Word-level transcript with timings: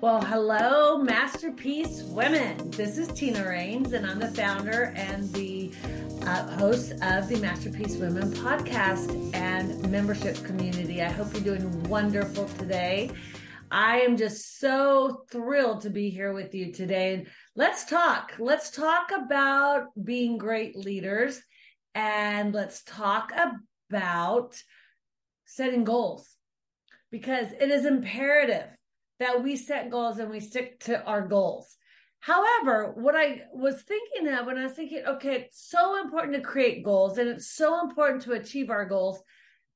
Well, 0.00 0.22
hello, 0.22 0.98
Masterpiece 0.98 2.04
Women. 2.04 2.70
This 2.70 2.98
is 2.98 3.08
Tina 3.08 3.44
Rains, 3.44 3.94
and 3.94 4.06
I'm 4.06 4.20
the 4.20 4.28
founder 4.28 4.92
and 4.94 5.28
the 5.32 5.72
uh, 6.22 6.56
host 6.56 6.92
of 7.02 7.28
the 7.28 7.36
Masterpiece 7.40 7.96
Women 7.96 8.30
podcast 8.30 9.34
and 9.34 9.90
membership 9.90 10.36
community. 10.44 11.02
I 11.02 11.10
hope 11.10 11.32
you're 11.32 11.42
doing 11.42 11.82
wonderful 11.88 12.44
today. 12.44 13.10
I 13.72 13.98
am 14.02 14.16
just 14.16 14.60
so 14.60 15.24
thrilled 15.32 15.80
to 15.80 15.90
be 15.90 16.10
here 16.10 16.32
with 16.32 16.54
you 16.54 16.72
today. 16.72 17.14
And 17.14 17.26
Let's 17.56 17.84
talk. 17.84 18.34
Let's 18.38 18.70
talk 18.70 19.10
about 19.10 19.88
being 20.04 20.38
great 20.38 20.76
leaders 20.76 21.42
and 21.96 22.54
let's 22.54 22.84
talk 22.84 23.32
about 23.90 24.62
setting 25.44 25.82
goals 25.82 26.36
because 27.10 27.48
it 27.50 27.68
is 27.72 27.84
imperative 27.84 28.77
that 29.18 29.42
we 29.42 29.56
set 29.56 29.90
goals 29.90 30.18
and 30.18 30.30
we 30.30 30.40
stick 30.40 30.80
to 30.80 31.02
our 31.04 31.26
goals. 31.26 31.76
However, 32.20 32.92
what 32.96 33.14
I 33.14 33.42
was 33.52 33.82
thinking 33.82 34.28
of 34.28 34.46
when 34.46 34.58
I 34.58 34.64
was 34.64 34.72
thinking, 34.72 35.04
okay, 35.06 35.42
it's 35.42 35.68
so 35.68 36.00
important 36.00 36.34
to 36.34 36.42
create 36.42 36.84
goals 36.84 37.18
and 37.18 37.28
it's 37.28 37.50
so 37.50 37.80
important 37.80 38.22
to 38.22 38.32
achieve 38.32 38.70
our 38.70 38.84
goals. 38.84 39.20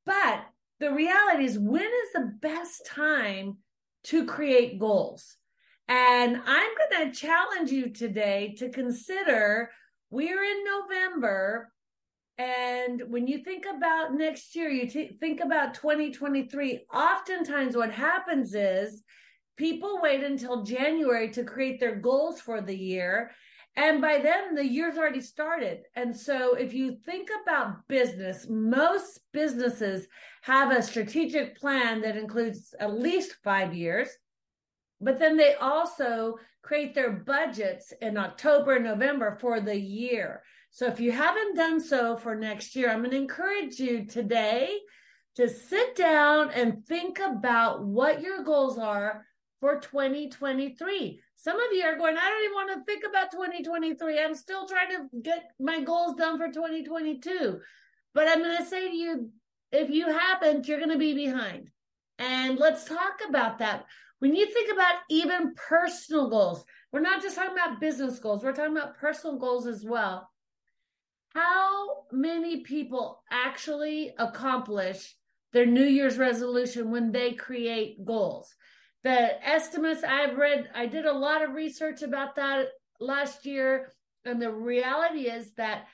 But 0.05 0.45
the 0.81 0.93
reality 0.93 1.45
is, 1.45 1.59
when 1.59 1.83
is 1.83 2.13
the 2.15 2.33
best 2.41 2.87
time 2.87 3.59
to 4.05 4.27
create 4.27 4.79
goals? 4.81 5.37
And 5.89 6.41
I'm 6.45 6.71
going 6.91 7.13
to 7.13 7.19
challenge 7.19 7.71
you 7.71 7.91
today 7.91 8.55
to 8.59 8.71
consider 8.71 9.71
we're 10.11 10.43
in 10.43 10.65
November. 10.65 11.73
And 12.39 13.03
when 13.09 13.27
you 13.27 13.45
think 13.45 13.65
about 13.67 14.15
next 14.15 14.57
year, 14.57 14.69
you 14.69 14.89
t- 14.89 15.17
think 15.21 15.41
about 15.41 15.75
2023, 15.75 16.87
oftentimes 16.93 17.77
what 17.77 17.93
happens 17.93 18.55
is 18.55 19.03
people 19.57 20.01
wait 20.03 20.23
until 20.23 20.63
January 20.63 21.31
to 21.31 21.45
create 21.45 21.81
their 21.81 21.97
goals 21.97 22.41
for 22.41 22.61
the 22.61 22.77
year. 22.77 23.33
And 23.77 24.03
by 24.03 24.19
then, 24.19 24.55
the 24.55 24.67
year's 24.67 24.99
already 24.99 25.23
started. 25.23 25.85
And 25.97 26.15
so, 26.15 26.55
if 26.55 26.75
you 26.75 26.97
think 27.07 27.31
about 27.43 27.89
business, 27.89 28.47
most 28.49 29.21
businesses 29.33 30.07
have 30.43 30.71
a 30.71 30.83
strategic 30.83 31.59
plan 31.59 32.03
that 32.03 32.17
includes 32.17 32.75
at 32.79 32.99
least 32.99 33.37
five 33.43 33.75
years. 33.75 34.09
But 35.01 35.19
then 35.19 35.37
they 35.37 35.55
also 35.55 36.37
create 36.63 36.95
their 36.95 37.13
budgets 37.13 37.93
in 38.03 38.19
October 38.19 38.79
November 38.79 39.39
for 39.41 39.61
the 39.61 39.79
year. 39.79 40.43
So, 40.71 40.87
if 40.87 41.01
you 41.01 41.11
haven't 41.11 41.57
done 41.57 41.81
so 41.81 42.19
for 42.19 42.35
next 42.35 42.77
year, 42.77 42.91
I'm 42.91 42.99
going 42.99 43.13
to 43.13 43.17
encourage 43.17 43.79
you 43.79 44.05
today 44.05 44.79
to 45.37 45.49
sit 45.49 45.97
down 45.97 46.51
and 46.51 46.85
think 46.87 47.19
about 47.21 47.85
what 47.85 48.21
your 48.21 48.45
goals 48.45 48.79
are 48.79 49.25
for 49.63 49.79
2023. 49.79 51.21
Some 51.37 51.55
of 51.55 51.73
you 51.73 51.85
are 51.85 51.97
going, 51.97 52.17
I 52.17 52.29
don't 52.29 52.45
even 52.45 52.55
want 52.55 52.73
to 52.73 52.85
think 52.85 53.05
about 53.09 53.31
2023. 53.31 54.19
I'm 54.19 54.35
still 54.35 54.67
trying 54.67 54.89
to 54.89 55.21
get 55.23 55.53
my 55.61 55.81
goals 55.81 56.17
done 56.17 56.37
for 56.37 56.49
2022. 56.49 57.61
But 58.13 58.27
I'm 58.27 58.41
going 58.41 58.59
to 58.59 58.65
say 58.65 58.89
to 58.89 58.95
you, 58.95 59.31
if 59.71 59.89
you 59.89 60.07
haven't, 60.07 60.67
you're 60.67 60.81
going 60.81 60.91
to 60.91 60.99
be 60.99 61.15
behind. 61.15 61.71
And 62.19 62.59
let's 62.59 62.85
talk 62.85 63.21
about 63.27 63.61
that. 63.61 63.87
When 64.19 64.35
you 64.35 64.53
think 64.53 64.73
about 64.73 64.97
even 65.09 65.55
personal 65.55 66.29
goals, 66.29 66.65
we're 66.93 66.99
not 66.99 67.23
just 67.23 67.37
talking 67.37 67.53
about 67.53 67.81
business 67.81 68.19
goals, 68.19 68.43
we're 68.43 68.53
talking 68.53 68.77
about 68.77 68.99
personal 68.99 69.39
goals 69.39 69.69
as 69.69 69.85
well. 69.85 70.29
How 71.35 72.07
many 72.11 72.63
people 72.63 73.23
actually 73.31 74.13
accomplish 74.19 75.15
their 75.53 75.67
New 75.67 75.87
Year's 75.87 76.19
resolution 76.19 76.91
when 76.91 77.13
they 77.13 77.33
create 77.33 78.05
goals? 78.05 78.53
The 79.05 79.47
estimates 79.47 80.05
I've 80.05 80.37
read, 80.37 80.71
I 80.75 80.87
did 80.87 81.07
a 81.07 81.13
lot 81.13 81.43
of 81.43 81.55
research 81.55 82.03
about 82.03 82.37
that 82.37 82.67
last 83.01 83.45
year. 83.45 83.93
And 84.25 84.41
the 84.41 84.53
reality 84.53 85.23
is 85.29 85.53
that 85.57 85.87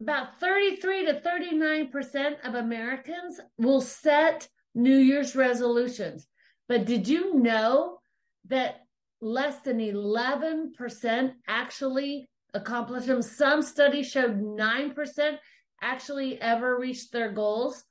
about 0.00 0.40
33 0.40 1.06
to 1.06 1.20
39% 1.20 2.40
of 2.44 2.54
Americans 2.54 3.40
will 3.58 3.80
set 3.80 4.48
New 4.74 4.96
Year's 4.96 5.36
resolutions. 5.36 6.26
But 6.68 6.86
did 6.86 7.08
you 7.08 7.34
know 7.34 7.98
that 8.48 8.80
less 9.20 9.60
than 9.60 9.78
11% 9.78 11.32
actually 11.48 12.28
accomplish 12.54 13.06
them? 13.06 13.22
Some 13.22 13.62
studies 13.62 14.10
showed 14.10 14.40
9% 14.40 15.38
actually 15.82 16.40
ever 16.40 16.78
reached 16.78 17.12
their 17.12 17.32
goals 17.32 17.84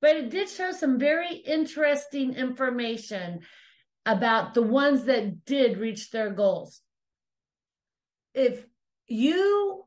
but 0.00 0.16
it 0.16 0.30
did 0.30 0.48
show 0.48 0.72
some 0.72 0.98
very 0.98 1.34
interesting 1.34 2.34
information 2.34 3.40
about 4.04 4.54
the 4.54 4.62
ones 4.62 5.04
that 5.04 5.44
did 5.44 5.78
reach 5.78 6.10
their 6.10 6.30
goals. 6.30 6.80
If 8.34 8.64
you 9.06 9.84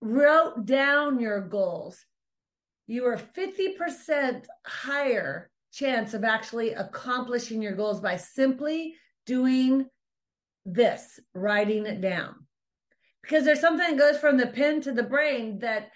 wrote 0.00 0.64
down 0.64 1.20
your 1.20 1.40
goals, 1.40 2.04
you 2.86 3.04
are 3.06 3.18
50% 3.18 4.44
higher 4.64 5.50
chance 5.72 6.14
of 6.14 6.24
actually 6.24 6.72
accomplishing 6.72 7.60
your 7.60 7.74
goals 7.74 8.00
by 8.00 8.16
simply 8.16 8.94
doing 9.26 9.86
this, 10.64 11.20
writing 11.34 11.86
it 11.86 12.00
down. 12.00 12.34
Because 13.22 13.44
there's 13.44 13.60
something 13.60 13.96
that 13.96 13.98
goes 13.98 14.20
from 14.20 14.36
the 14.36 14.46
pen 14.46 14.80
to 14.82 14.92
the 14.92 15.02
brain 15.02 15.58
that 15.58 15.90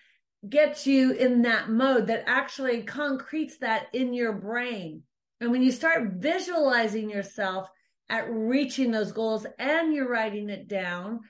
gets 0.49 0.87
you 0.87 1.13
in 1.13 1.43
that 1.43 1.69
mode 1.69 2.07
that 2.07 2.25
actually 2.27 2.83
concretes 2.83 3.59
that 3.59 3.87
in 3.93 4.15
your 4.15 4.33
brain. 4.33 5.03
And 5.41 5.51
when 5.51 5.63
you 5.63 5.73
start 5.73 6.13
visualizing 6.15 7.11
yourself 7.11 7.69
at 8.09 8.31
reaching 8.31 8.91
those 8.91 9.13
goals 9.13 9.47
and 9.59 9.95
you're 9.95 10.09
writing 10.09 10.49
it 10.51 10.69
down, 10.69 11.21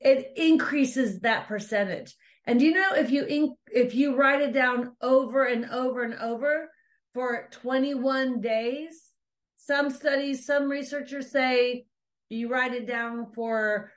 it 0.00 0.32
increases 0.36 1.20
that 1.20 1.46
percentage. 1.46 2.14
And 2.46 2.60
you 2.60 2.72
know 2.72 2.92
if 2.94 3.10
you 3.10 3.56
if 3.72 3.94
you 3.94 4.16
write 4.16 4.42
it 4.42 4.52
down 4.52 4.92
over 5.00 5.44
and 5.44 5.64
over 5.70 6.02
and 6.02 6.14
over 6.14 6.70
for 7.14 7.48
21 7.52 8.40
days, 8.40 9.10
some 9.56 9.88
studies, 9.88 10.44
some 10.44 10.68
researchers 10.68 11.30
say 11.30 11.86
you 12.28 12.50
write 12.50 12.74
it 12.74 12.86
down 12.86 13.32
for 13.32 13.92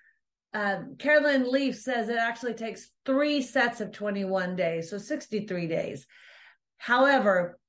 um, 0.53 0.95
Caroline 0.97 1.51
Leaf 1.51 1.75
says 1.75 2.09
it 2.09 2.17
actually 2.17 2.53
takes 2.53 2.89
three 3.05 3.41
sets 3.41 3.81
of 3.81 3.91
21 3.91 4.55
days, 4.55 4.89
so 4.89 4.97
63 4.97 5.67
days. 5.67 6.07
However, 6.77 7.59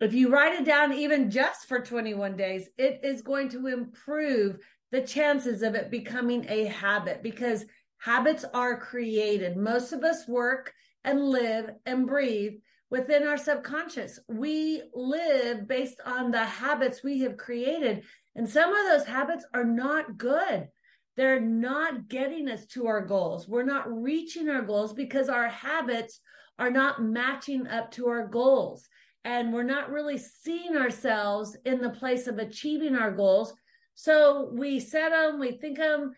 if 0.00 0.14
you 0.14 0.30
write 0.30 0.58
it 0.58 0.64
down 0.64 0.92
even 0.92 1.30
just 1.30 1.68
for 1.68 1.80
21 1.80 2.36
days, 2.36 2.68
it 2.78 3.00
is 3.04 3.22
going 3.22 3.50
to 3.50 3.68
improve 3.68 4.58
the 4.90 5.02
chances 5.02 5.62
of 5.62 5.74
it 5.74 5.90
becoming 5.90 6.44
a 6.48 6.64
habit 6.64 7.22
because 7.22 7.64
habits 7.98 8.44
are 8.52 8.80
created. 8.80 9.56
Most 9.56 9.92
of 9.92 10.02
us 10.02 10.26
work 10.26 10.72
and 11.04 11.28
live 11.28 11.70
and 11.86 12.06
breathe 12.06 12.54
within 12.90 13.26
our 13.26 13.38
subconscious. 13.38 14.18
We 14.28 14.82
live 14.92 15.68
based 15.68 16.00
on 16.04 16.30
the 16.30 16.44
habits 16.44 17.02
we 17.02 17.20
have 17.20 17.36
created. 17.36 18.04
And 18.34 18.48
some 18.48 18.74
of 18.74 18.86
those 18.86 19.06
habits 19.06 19.46
are 19.54 19.64
not 19.64 20.18
good 20.18 20.68
they're 21.16 21.40
not 21.40 22.08
getting 22.08 22.48
us 22.48 22.66
to 22.66 22.86
our 22.86 23.04
goals. 23.04 23.48
We're 23.48 23.64
not 23.64 23.90
reaching 23.90 24.48
our 24.48 24.62
goals 24.62 24.92
because 24.92 25.28
our 25.28 25.48
habits 25.48 26.20
are 26.58 26.70
not 26.70 27.02
matching 27.02 27.66
up 27.66 27.90
to 27.92 28.08
our 28.08 28.26
goals. 28.26 28.88
And 29.24 29.52
we're 29.52 29.62
not 29.62 29.90
really 29.90 30.18
seeing 30.18 30.76
ourselves 30.76 31.56
in 31.64 31.80
the 31.80 31.90
place 31.90 32.26
of 32.26 32.38
achieving 32.38 32.96
our 32.96 33.12
goals. 33.12 33.52
So 33.94 34.50
we 34.52 34.80
set 34.80 35.10
them, 35.10 35.38
we 35.38 35.52
think 35.52 35.78
them, 35.78 36.12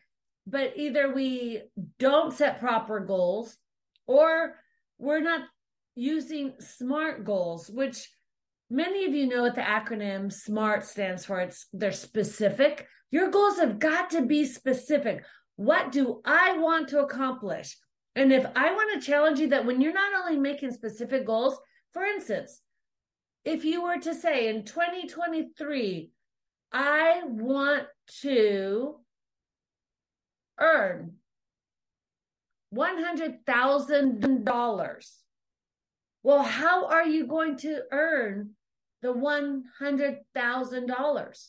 but 0.47 0.72
either 0.77 1.12
we 1.12 1.62
don't 1.99 2.33
set 2.33 2.60
proper 2.60 3.00
goals 3.00 3.56
or 4.06 4.54
we're 4.99 5.21
not 5.21 5.43
using 5.97 6.54
SMART 6.60 7.25
goals, 7.25 7.69
which 7.71 8.09
many 8.75 9.07
of 9.07 9.15
you 9.15 9.29
know 9.29 9.43
what 9.43 9.55
the 9.55 9.61
acronym 9.61 10.33
SMART 10.33 10.84
stands 10.84 11.25
for. 11.25 11.39
It's 11.41 11.66
they're 11.72 11.93
specific, 11.93 12.89
your 13.10 13.31
goals 13.31 13.59
have 13.59 13.78
got 13.78 14.10
to 14.10 14.22
be 14.22 14.45
specific. 14.45 15.25
What 15.57 15.93
do 15.93 16.21
I 16.25 16.59
want 16.59 16.89
to 16.89 16.98
accomplish? 17.01 17.77
And 18.16 18.33
if 18.33 18.45
I 18.57 18.72
want 18.72 19.01
to 19.01 19.07
challenge 19.07 19.39
you 19.39 19.47
that 19.48 19.65
when 19.65 19.81
you're 19.81 19.93
not 19.93 20.13
only 20.21 20.37
making 20.37 20.72
specific 20.72 21.25
goals, 21.25 21.57
for 21.93 22.04
instance, 22.04 22.60
if 23.45 23.65
you 23.65 23.84
were 23.84 23.98
to 23.98 24.15
say 24.15 24.48
in 24.48 24.65
2023, 24.65 26.10
I 26.72 27.22
want 27.25 27.84
to 28.22 28.97
earn 30.59 31.13
$100,000. 32.75 35.04
Well, 36.25 36.43
how 36.43 36.87
are 36.87 37.07
you 37.07 37.27
going 37.27 37.59
to 37.59 37.83
earn 37.93 38.54
the 39.04 39.12
$100,000? 39.12 41.48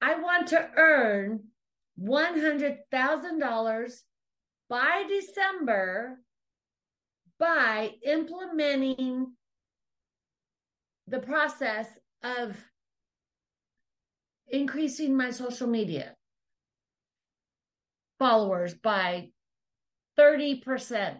I 0.00 0.14
want 0.20 0.46
to 0.48 0.68
earn 0.76 1.44
$100,000 2.00 3.92
by 4.68 5.04
December 5.08 6.20
by 7.40 7.90
implementing 8.04 9.32
the 11.08 11.18
process 11.18 11.88
of 12.22 12.56
increasing 14.46 15.16
my 15.16 15.30
social 15.30 15.66
media 15.66 16.14
followers 18.20 18.74
by 18.74 19.30
30% 20.16 21.16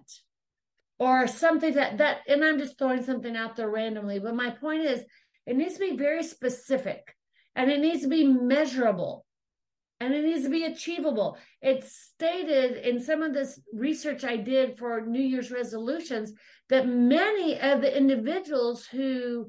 or 0.99 1.27
something 1.27 1.75
that 1.75 1.99
that 1.99 2.19
and 2.27 2.45
I'm 2.45 2.59
just 2.59 2.79
throwing 2.79 3.03
something 3.03 3.37
out 3.37 3.57
there 3.57 3.71
randomly 3.71 4.19
but 4.19 4.35
my 4.35 4.51
point 4.51 4.83
is 4.83 5.03
it 5.47 5.57
needs 5.57 5.75
to 5.75 5.81
be 5.81 5.97
very 5.97 6.23
specific 6.23 7.15
and 7.55 7.71
it 7.71 7.81
needs 7.81 8.03
to 8.03 8.09
be 8.09 8.27
measurable 8.27 9.27
and 10.01 10.13
it 10.13 10.25
needs 10.25 10.45
to 10.45 10.51
be 10.51 10.65
achievable. 10.65 11.39
It's 11.63 12.11
stated 12.15 12.87
in 12.87 13.01
some 13.01 13.23
of 13.23 13.33
this 13.33 13.59
research 13.73 14.25
I 14.25 14.37
did 14.37 14.79
for 14.79 15.01
New 15.01 15.23
Year's 15.23 15.51
resolutions 15.51 16.33
that 16.69 16.87
many 16.87 17.59
of 17.59 17.81
the 17.81 17.97
individuals 17.97 18.85
who 18.87 19.49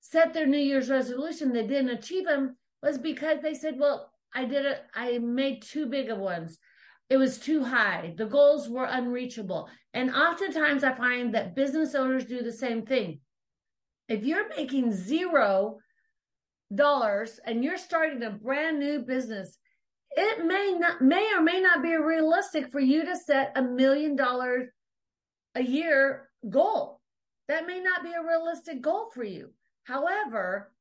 set 0.00 0.32
their 0.32 0.46
New 0.46 0.58
Year's 0.58 0.90
resolution 0.90 1.52
that 1.52 1.68
didn't 1.68 1.90
achieve 1.90 2.26
them 2.26 2.56
was 2.82 2.98
because 2.98 3.40
they 3.42 3.54
said, 3.54 3.78
Well, 3.78 4.10
I 4.34 4.44
did 4.44 4.66
it, 4.66 4.82
I 4.94 5.18
made 5.18 5.62
too 5.62 5.86
big 5.86 6.10
of 6.10 6.18
ones. 6.18 6.58
It 7.08 7.18
was 7.18 7.38
too 7.38 7.62
high. 7.62 8.14
The 8.16 8.26
goals 8.26 8.68
were 8.68 8.84
unreachable. 8.84 9.68
And 9.94 10.14
oftentimes 10.14 10.82
I 10.82 10.94
find 10.94 11.34
that 11.34 11.54
business 11.54 11.94
owners 11.94 12.24
do 12.24 12.42
the 12.42 12.52
same 12.52 12.84
thing. 12.84 13.20
If 14.08 14.24
you're 14.24 14.48
making 14.48 14.92
zero 14.92 15.78
dollars 16.74 17.38
and 17.44 17.62
you're 17.62 17.78
starting 17.78 18.22
a 18.24 18.30
brand 18.30 18.80
new 18.80 19.00
business, 19.00 19.58
it 20.12 20.44
may 20.44 20.74
not 20.78 21.00
may 21.00 21.32
or 21.34 21.42
may 21.42 21.60
not 21.60 21.82
be 21.82 21.94
realistic 21.94 22.72
for 22.72 22.80
you 22.80 23.04
to 23.04 23.16
set 23.16 23.52
a 23.54 23.62
million 23.62 24.16
dollars 24.16 24.68
a 25.54 25.62
year 25.62 26.28
goal. 26.48 27.00
That 27.48 27.66
may 27.66 27.80
not 27.80 28.02
be 28.02 28.12
a 28.12 28.26
realistic 28.26 28.80
goal 28.80 29.10
for 29.14 29.22
you. 29.22 29.52
However, 29.84 30.72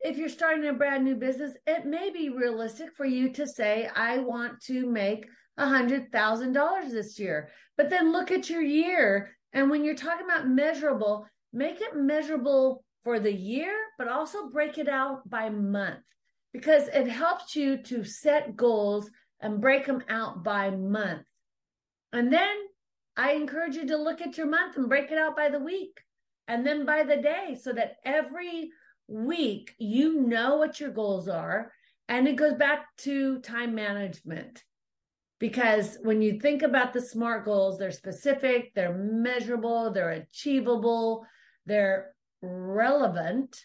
if 0.00 0.16
you're 0.16 0.28
starting 0.28 0.68
a 0.68 0.72
brand 0.72 1.04
new 1.04 1.16
business, 1.16 1.54
it 1.66 1.86
may 1.86 2.10
be 2.10 2.28
realistic 2.28 2.94
for 2.96 3.04
you 3.04 3.32
to 3.32 3.46
say, 3.46 3.90
I 3.94 4.18
want 4.18 4.60
to 4.62 4.86
make 4.86 5.26
a 5.56 5.66
hundred 5.68 6.12
thousand 6.12 6.52
dollars 6.52 6.92
this 6.92 7.18
year. 7.18 7.50
But 7.76 7.90
then 7.90 8.12
look 8.12 8.30
at 8.30 8.48
your 8.48 8.62
year. 8.62 9.36
And 9.52 9.70
when 9.70 9.84
you're 9.84 9.94
talking 9.96 10.24
about 10.24 10.48
measurable, 10.48 11.26
make 11.52 11.80
it 11.80 11.96
measurable 11.96 12.84
for 13.02 13.18
the 13.18 13.32
year, 13.32 13.74
but 13.96 14.08
also 14.08 14.50
break 14.50 14.78
it 14.78 14.88
out 14.88 15.28
by 15.28 15.48
month 15.50 16.00
because 16.52 16.88
it 16.88 17.08
helps 17.08 17.56
you 17.56 17.78
to 17.84 18.04
set 18.04 18.56
goals 18.56 19.10
and 19.40 19.60
break 19.60 19.86
them 19.86 20.02
out 20.08 20.42
by 20.44 20.70
month. 20.70 21.22
And 22.12 22.32
then 22.32 22.56
I 23.16 23.32
encourage 23.32 23.76
you 23.76 23.86
to 23.88 23.96
look 23.96 24.20
at 24.20 24.36
your 24.36 24.46
month 24.46 24.76
and 24.76 24.88
break 24.88 25.10
it 25.10 25.18
out 25.18 25.36
by 25.36 25.48
the 25.48 25.58
week 25.58 26.00
and 26.46 26.66
then 26.66 26.86
by 26.86 27.02
the 27.02 27.16
day 27.16 27.56
so 27.60 27.72
that 27.72 27.96
every 28.04 28.70
week 29.08 29.74
you 29.78 30.20
know 30.20 30.56
what 30.56 30.78
your 30.78 30.90
goals 30.90 31.28
are. 31.28 31.72
And 32.08 32.28
it 32.28 32.36
goes 32.36 32.54
back 32.54 32.86
to 32.98 33.40
time 33.40 33.74
management. 33.74 34.62
Because 35.38 35.98
when 36.02 36.20
you 36.20 36.40
think 36.40 36.62
about 36.62 36.92
the 36.92 37.00
SMART 37.00 37.44
goals, 37.44 37.78
they're 37.78 37.92
specific, 37.92 38.72
they're 38.74 38.94
measurable, 38.94 39.92
they're 39.92 40.10
achievable, 40.10 41.24
they're 41.64 42.12
relevant, 42.42 43.56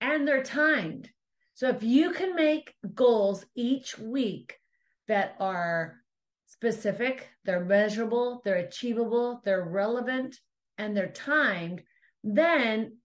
and 0.00 0.26
they're 0.26 0.42
timed. 0.42 1.10
So 1.54 1.68
if 1.68 1.82
you 1.82 2.12
can 2.12 2.34
make 2.34 2.74
goals 2.94 3.44
each 3.54 3.98
week 3.98 4.58
that 5.08 5.36
are 5.38 6.00
specific, 6.46 7.28
they're 7.44 7.64
measurable, 7.64 8.42
they're 8.44 8.56
achievable, 8.56 9.40
they're 9.44 9.64
relevant, 9.64 10.36
and 10.76 10.96
they're 10.96 11.08
timed, 11.08 11.82
then 12.24 12.96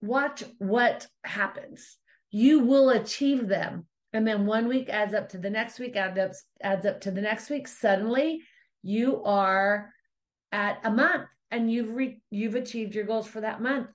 watch 0.00 0.44
what 0.58 1.06
happens. 1.24 1.96
You 2.30 2.60
will 2.60 2.90
achieve 2.90 3.48
them. 3.48 3.86
And 4.12 4.26
then 4.26 4.46
one 4.46 4.68
week 4.68 4.88
adds 4.88 5.14
up 5.14 5.28
to 5.30 5.38
the 5.38 5.50
next 5.50 5.78
week, 5.78 5.96
adds 5.96 6.18
up, 6.18 6.32
adds 6.62 6.86
up 6.86 7.00
to 7.02 7.10
the 7.10 7.20
next 7.20 7.50
week. 7.50 7.68
Suddenly 7.68 8.42
you 8.82 9.22
are 9.24 9.92
at 10.50 10.80
a 10.84 10.90
month 10.90 11.28
and 11.50 11.70
you've 11.70 11.94
re- 11.94 12.20
you've 12.30 12.54
achieved 12.54 12.94
your 12.94 13.04
goals 13.04 13.26
for 13.26 13.40
that 13.40 13.60
month. 13.60 13.88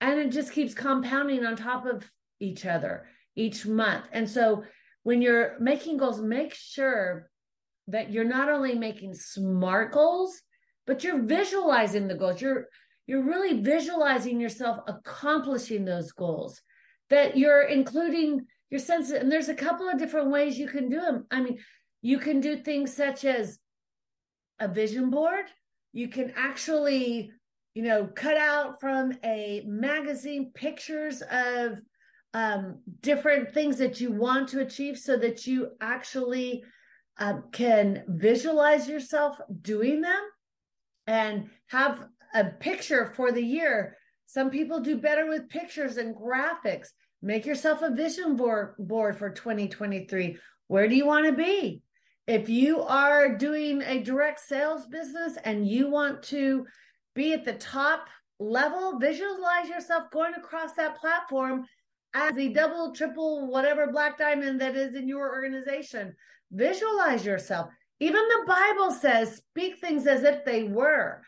And 0.00 0.20
it 0.20 0.30
just 0.30 0.52
keeps 0.52 0.74
compounding 0.74 1.44
on 1.44 1.56
top 1.56 1.86
of 1.86 2.08
each 2.38 2.66
other 2.66 3.06
each 3.34 3.66
month. 3.66 4.04
And 4.12 4.28
so 4.28 4.64
when 5.02 5.22
you're 5.22 5.56
making 5.58 5.96
goals, 5.96 6.20
make 6.20 6.54
sure 6.54 7.30
that 7.88 8.10
you're 8.10 8.24
not 8.24 8.48
only 8.48 8.74
making 8.74 9.14
smart 9.14 9.92
goals, 9.92 10.40
but 10.86 11.04
you're 11.04 11.22
visualizing 11.22 12.08
the 12.08 12.14
goals. 12.14 12.40
You're 12.40 12.66
you're 13.06 13.24
really 13.24 13.60
visualizing 13.60 14.40
yourself 14.40 14.80
accomplishing 14.86 15.84
those 15.84 16.12
goals. 16.12 16.60
That 17.08 17.36
you're 17.36 17.62
including 17.62 18.46
your 18.70 18.80
senses. 18.80 19.12
And 19.12 19.30
there's 19.30 19.48
a 19.48 19.54
couple 19.54 19.88
of 19.88 19.98
different 19.98 20.30
ways 20.30 20.58
you 20.58 20.68
can 20.68 20.88
do 20.88 21.00
them. 21.00 21.26
I 21.30 21.40
mean, 21.40 21.58
you 22.02 22.18
can 22.18 22.40
do 22.40 22.56
things 22.56 22.94
such 22.94 23.24
as 23.24 23.58
a 24.58 24.68
vision 24.68 25.10
board. 25.10 25.46
You 25.92 26.08
can 26.08 26.32
actually, 26.36 27.30
you 27.74 27.82
know, 27.82 28.08
cut 28.14 28.36
out 28.36 28.80
from 28.80 29.12
a 29.24 29.62
magazine 29.66 30.50
pictures 30.54 31.22
of 31.30 31.80
um, 32.34 32.80
different 33.00 33.52
things 33.54 33.78
that 33.78 34.00
you 34.00 34.12
want 34.12 34.48
to 34.48 34.60
achieve 34.60 34.98
so 34.98 35.16
that 35.16 35.46
you 35.46 35.70
actually 35.80 36.64
um, 37.18 37.44
can 37.52 38.04
visualize 38.08 38.88
yourself 38.88 39.38
doing 39.62 40.00
them 40.00 40.20
and 41.06 41.48
have 41.68 42.04
a 42.36 42.44
picture 42.44 43.12
for 43.16 43.32
the 43.32 43.42
year. 43.42 43.96
Some 44.26 44.50
people 44.50 44.80
do 44.80 44.98
better 44.98 45.26
with 45.26 45.48
pictures 45.48 45.96
and 45.96 46.14
graphics. 46.14 46.88
Make 47.22 47.46
yourself 47.46 47.80
a 47.82 47.94
vision 47.94 48.36
board, 48.36 48.74
for 49.18 49.30
2023. 49.30 50.36
Where 50.68 50.88
do 50.88 50.94
you 50.94 51.06
want 51.06 51.26
to 51.26 51.32
be? 51.32 51.82
If 52.26 52.48
you 52.48 52.82
are 52.82 53.36
doing 53.36 53.82
a 53.82 54.02
direct 54.02 54.40
sales 54.40 54.86
business 54.86 55.38
and 55.44 55.66
you 55.66 55.88
want 55.88 56.22
to 56.24 56.66
be 57.14 57.32
at 57.32 57.44
the 57.44 57.54
top 57.54 58.08
level, 58.38 58.98
visualize 58.98 59.68
yourself 59.68 60.10
going 60.10 60.34
across 60.34 60.74
that 60.74 60.98
platform 60.98 61.64
as 62.14 62.34
the 62.34 62.50
double, 62.50 62.92
triple, 62.92 63.46
whatever 63.46 63.90
black 63.90 64.18
diamond 64.18 64.60
that 64.60 64.76
is 64.76 64.94
in 64.94 65.08
your 65.08 65.32
organization. 65.32 66.14
Visualize 66.52 67.24
yourself. 67.24 67.70
Even 68.00 68.22
the 68.28 68.44
Bible 68.46 68.90
says, 68.90 69.36
speak 69.36 69.78
things 69.78 70.06
as 70.06 70.22
if 70.22 70.44
they 70.44 70.64
were. 70.64 71.22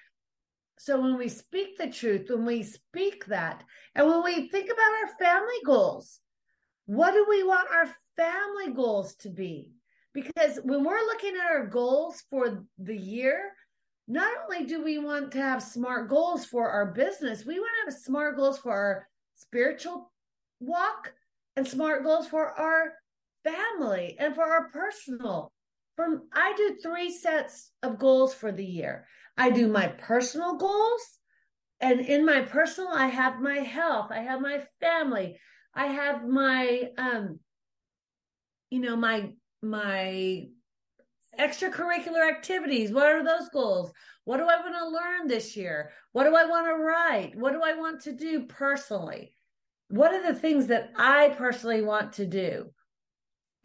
So 0.78 1.00
when 1.00 1.19
we 1.19 1.28
speak 1.28 1.76
the 1.76 1.90
truth, 1.90 2.26
when 2.30 2.44
we 2.44 2.62
speak 2.62 3.26
that, 3.26 3.64
and 3.94 4.06
when 4.06 4.22
we 4.22 4.48
think 4.48 4.70
about 4.70 4.92
our 5.02 5.19
family 5.19 5.60
goals, 5.64 6.20
what 6.87 7.12
do 7.12 7.26
we 7.28 7.42
want 7.42 7.68
our 7.70 7.88
family 8.16 8.73
goals 8.73 9.14
to 9.16 9.28
be? 9.28 9.73
Because 10.14 10.58
when 10.62 10.85
we're 10.85 11.04
looking 11.04 11.35
at 11.37 11.50
our 11.50 11.66
goals 11.66 12.23
for 12.30 12.64
the 12.78 12.97
year, 12.97 13.52
not 14.06 14.32
only 14.44 14.66
do 14.66 14.82
we 14.82 14.99
want 14.99 15.32
to 15.32 15.38
have 15.38 15.62
smart 15.62 16.08
goals 16.08 16.44
for 16.44 16.70
our 16.70 16.87
business, 16.92 17.44
we 17.44 17.58
want 17.58 17.70
to 17.85 17.92
have 17.92 18.00
smart 18.00 18.37
goals 18.37 18.58
for 18.58 18.73
our 18.73 19.08
spiritual 19.35 20.11
walk 20.61 21.12
and 21.56 21.66
smart 21.66 22.04
goals 22.04 22.26
for 22.26 22.52
our 22.58 22.94
family 23.44 24.16
and 24.18 24.35
for 24.35 24.44
our 24.44 24.70
personal. 24.70 25.52
From 25.97 26.23
I 26.32 26.54
do 26.56 26.78
three 26.82 27.11
sets 27.11 27.73
of 27.82 27.99
goals 27.99 28.32
for 28.32 28.52
the 28.52 28.64
year. 28.64 29.06
I 29.38 29.50
do 29.50 29.68
my 29.68 29.87
personal 29.87 30.57
goals, 30.57 31.02
and 31.80 32.00
in 32.00 32.26
my 32.26 32.42
personal, 32.42 32.90
I 32.92 33.07
have 33.07 33.40
my 33.40 33.59
health, 33.59 34.11
I 34.11 34.21
have 34.21 34.40
my 34.40 34.64
family, 34.80 35.38
I 35.75 35.87
have 35.87 36.26
my 36.26 36.90
um, 36.99 37.40
you 38.68 38.80
know, 38.80 38.97
my 38.97 39.33
my 39.62 40.49
extracurricular 41.38 42.28
activities. 42.28 42.92
What 42.92 43.07
are 43.07 43.25
those 43.25 43.49
goals? 43.49 43.92
What 44.25 44.38
do 44.38 44.45
I 44.45 44.61
want 44.61 44.75
to 44.75 44.88
learn 44.88 45.28
this 45.28 45.57
year? 45.57 45.92
What 46.12 46.25
do 46.25 46.37
I 46.37 46.45
want 46.45 46.66
to 46.66 46.75
write? 46.75 47.37
What 47.37 47.52
do 47.52 47.62
I 47.62 47.75
want 47.75 48.02
to 48.02 48.12
do 48.12 48.45
personally? 48.45 49.33
what 49.88 50.12
are 50.12 50.33
the 50.33 50.38
things 50.38 50.66
that 50.66 50.90
I 50.97 51.30
personally 51.30 51.83
want 51.83 52.14
to 52.14 52.26
do? 52.26 52.71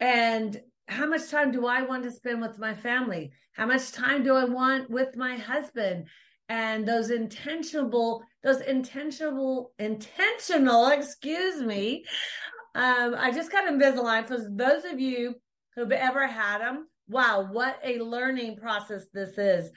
And 0.00 0.60
how 0.86 1.06
much 1.06 1.30
time 1.30 1.50
do 1.50 1.66
I 1.66 1.82
want 1.82 2.02
to 2.04 2.10
spend 2.10 2.40
with 2.40 2.58
my 2.58 2.74
family? 2.74 3.32
How 3.52 3.66
much 3.66 3.92
time 3.92 4.22
do 4.22 4.34
I 4.34 4.44
want 4.44 4.90
with 4.90 5.16
my 5.16 5.36
husband? 5.36 6.08
And 6.48 6.86
those 6.86 7.10
intentional, 7.10 8.22
those 8.42 8.60
intentional, 8.60 9.72
intentional, 9.78 10.88
excuse 10.88 11.62
me. 11.62 12.04
Um, 12.74 13.14
I 13.16 13.30
just 13.30 13.50
got 13.50 13.66
Invisalign 13.66 14.26
for 14.26 14.38
those 14.50 14.84
of 14.84 15.00
you 15.00 15.34
who've 15.74 15.92
ever 15.92 16.26
had 16.26 16.58
them. 16.58 16.88
Wow, 17.08 17.48
what 17.50 17.78
a 17.84 17.98
learning 17.98 18.56
process 18.56 19.06
this 19.12 19.38
is. 19.38 19.70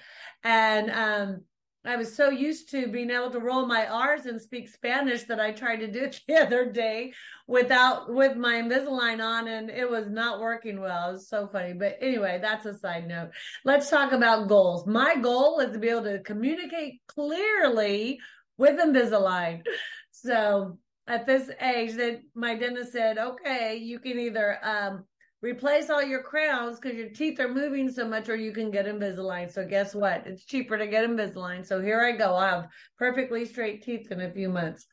And 0.44 0.92
um, 0.92 1.42
I 1.88 1.96
was 1.96 2.16
so 2.16 2.30
used 2.30 2.70
to 2.72 2.88
being 2.88 3.10
able 3.10 3.32
to 3.32 3.40
roll 3.40 3.66
my 3.66 3.88
R's 3.88 4.26
and 4.26 4.42
speak 4.42 4.68
Spanish 4.68 5.24
that 5.24 5.40
I 5.40 5.52
tried 5.52 5.78
to 5.78 5.88
do 5.88 6.04
it 6.04 6.22
the 6.28 6.36
other 6.36 6.72
day 6.72 7.14
without 7.48 8.14
with 8.14 8.36
my 8.36 8.56
Invisalign 8.56 9.24
on, 9.24 9.48
and 9.48 9.70
it 9.70 9.90
was 9.90 10.10
not 10.10 10.40
working 10.40 10.80
well. 10.82 11.10
It 11.10 11.14
was 11.14 11.30
so 11.30 11.48
funny. 11.48 11.74
But 11.74 11.98
anyway, 12.02 12.40
that's 12.42 12.66
a 12.66 12.78
side 12.78 13.08
note. 13.08 13.30
Let's 13.64 13.90
talk 13.90 14.12
about 14.12 14.50
goals. 14.50 14.86
My 14.86 15.16
goal 15.16 15.60
is 15.60 15.72
to 15.72 15.80
be 15.80 15.90
able 15.90 16.04
to 16.04 16.20
communicate 16.20 17.02
clearly 17.08 18.20
with 18.58 18.80
Invisalign. 18.80 19.64
So 20.12 20.78
at 21.08 21.26
this 21.26 21.50
age 21.62 21.94
that 21.94 22.22
my 22.36 22.56
dentist 22.56 22.92
said, 22.92 23.18
okay, 23.18 23.78
you 23.78 24.00
can 24.00 24.20
either 24.20 24.60
um, 24.62 25.06
replace 25.42 25.90
all 25.90 26.04
your 26.04 26.24
crowns 26.24 26.80
because 26.80 26.98
your 26.98 27.10
teeth 27.10 27.40
are 27.40 27.54
moving 27.54 27.92
so 27.92 28.08
much, 28.08 28.30
or 28.30 28.36
you 28.36 28.52
can 28.52 28.72
get 28.72 28.86
Invisalign. 28.86 29.52
So 29.52 29.66
guess 29.66 29.94
what? 29.94 30.26
It's 30.26 30.46
cheaper 30.46 30.78
to 30.78 30.88
get 30.88 31.08
Invisalign. 31.08 31.66
So 31.66 31.82
here 31.82 32.02
I 32.02 32.12
go. 32.14 32.36
I'll 32.36 32.62
have 32.62 32.70
perfectly 32.98 33.46
straight 33.46 33.84
teeth 33.84 34.12
in 34.12 34.22
a 34.22 34.32
few 34.32 34.50
months. 34.50 34.86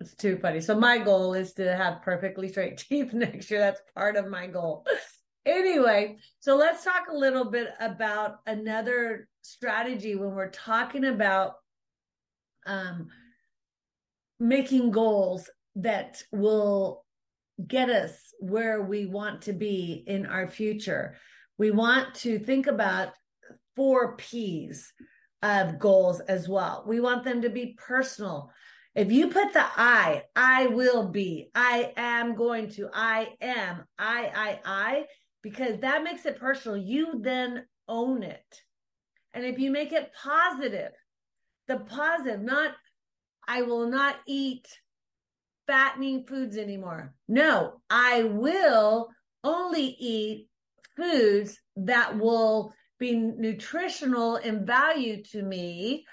It's 0.00 0.14
too 0.14 0.36
funny. 0.36 0.60
So 0.60 0.78
my 0.78 0.98
goal 0.98 1.34
is 1.34 1.54
to 1.54 1.74
have 1.76 2.02
perfectly 2.02 2.48
straight 2.48 2.78
teeth 2.88 3.12
next 3.12 3.50
year. 3.50 3.60
That's 3.60 3.80
part 3.94 4.16
of 4.16 4.28
my 4.28 4.46
goal. 4.46 4.86
anyway, 5.46 6.18
so 6.40 6.56
let's 6.56 6.84
talk 6.84 7.08
a 7.10 7.16
little 7.16 7.50
bit 7.50 7.68
about 7.80 8.36
another 8.46 9.28
strategy 9.42 10.14
when 10.14 10.34
we're 10.34 10.50
talking 10.50 11.04
about 11.04 11.54
um, 12.66 13.08
making 14.38 14.90
goals 14.90 15.50
that 15.76 16.22
will 16.32 17.04
get 17.66 17.88
us 17.88 18.32
where 18.38 18.82
we 18.82 19.06
want 19.06 19.42
to 19.42 19.52
be 19.52 20.04
in 20.06 20.26
our 20.26 20.46
future. 20.46 21.16
We 21.58 21.70
want 21.70 22.14
to 22.16 22.38
think 22.38 22.66
about 22.66 23.12
four 23.74 24.16
P's 24.16 24.92
of 25.42 25.78
goals 25.78 26.20
as 26.20 26.48
well. 26.48 26.84
We 26.86 27.00
want 27.00 27.24
them 27.24 27.42
to 27.42 27.48
be 27.48 27.76
personal. 27.78 28.50
If 28.94 29.12
you 29.12 29.28
put 29.28 29.52
the 29.52 29.64
I, 29.64 30.24
I 30.34 30.66
will 30.68 31.08
be, 31.08 31.50
I 31.54 31.92
am 31.96 32.34
going 32.34 32.70
to, 32.70 32.88
I 32.92 33.28
am, 33.40 33.84
I, 33.98 34.32
I, 34.34 34.60
I, 34.64 35.04
because 35.42 35.80
that 35.80 36.02
makes 36.02 36.26
it 36.26 36.40
personal. 36.40 36.76
You 36.76 37.20
then 37.20 37.64
own 37.86 38.22
it. 38.22 38.62
And 39.34 39.44
if 39.44 39.58
you 39.58 39.70
make 39.70 39.92
it 39.92 40.10
positive, 40.20 40.92
the 41.68 41.78
positive, 41.78 42.40
not 42.40 42.72
I 43.46 43.62
will 43.62 43.88
not 43.88 44.16
eat 44.26 44.66
fattening 45.68 46.24
foods 46.24 46.56
anymore. 46.56 47.14
No, 47.28 47.80
I 47.88 48.24
will 48.24 49.10
only 49.44 49.96
eat 50.00 50.48
foods 50.96 51.60
that 51.76 52.18
will 52.18 52.74
be 52.98 53.14
nutritional 53.14 54.36
in 54.36 54.66
value 54.66 55.22
to 55.24 55.42
me. 55.42 56.04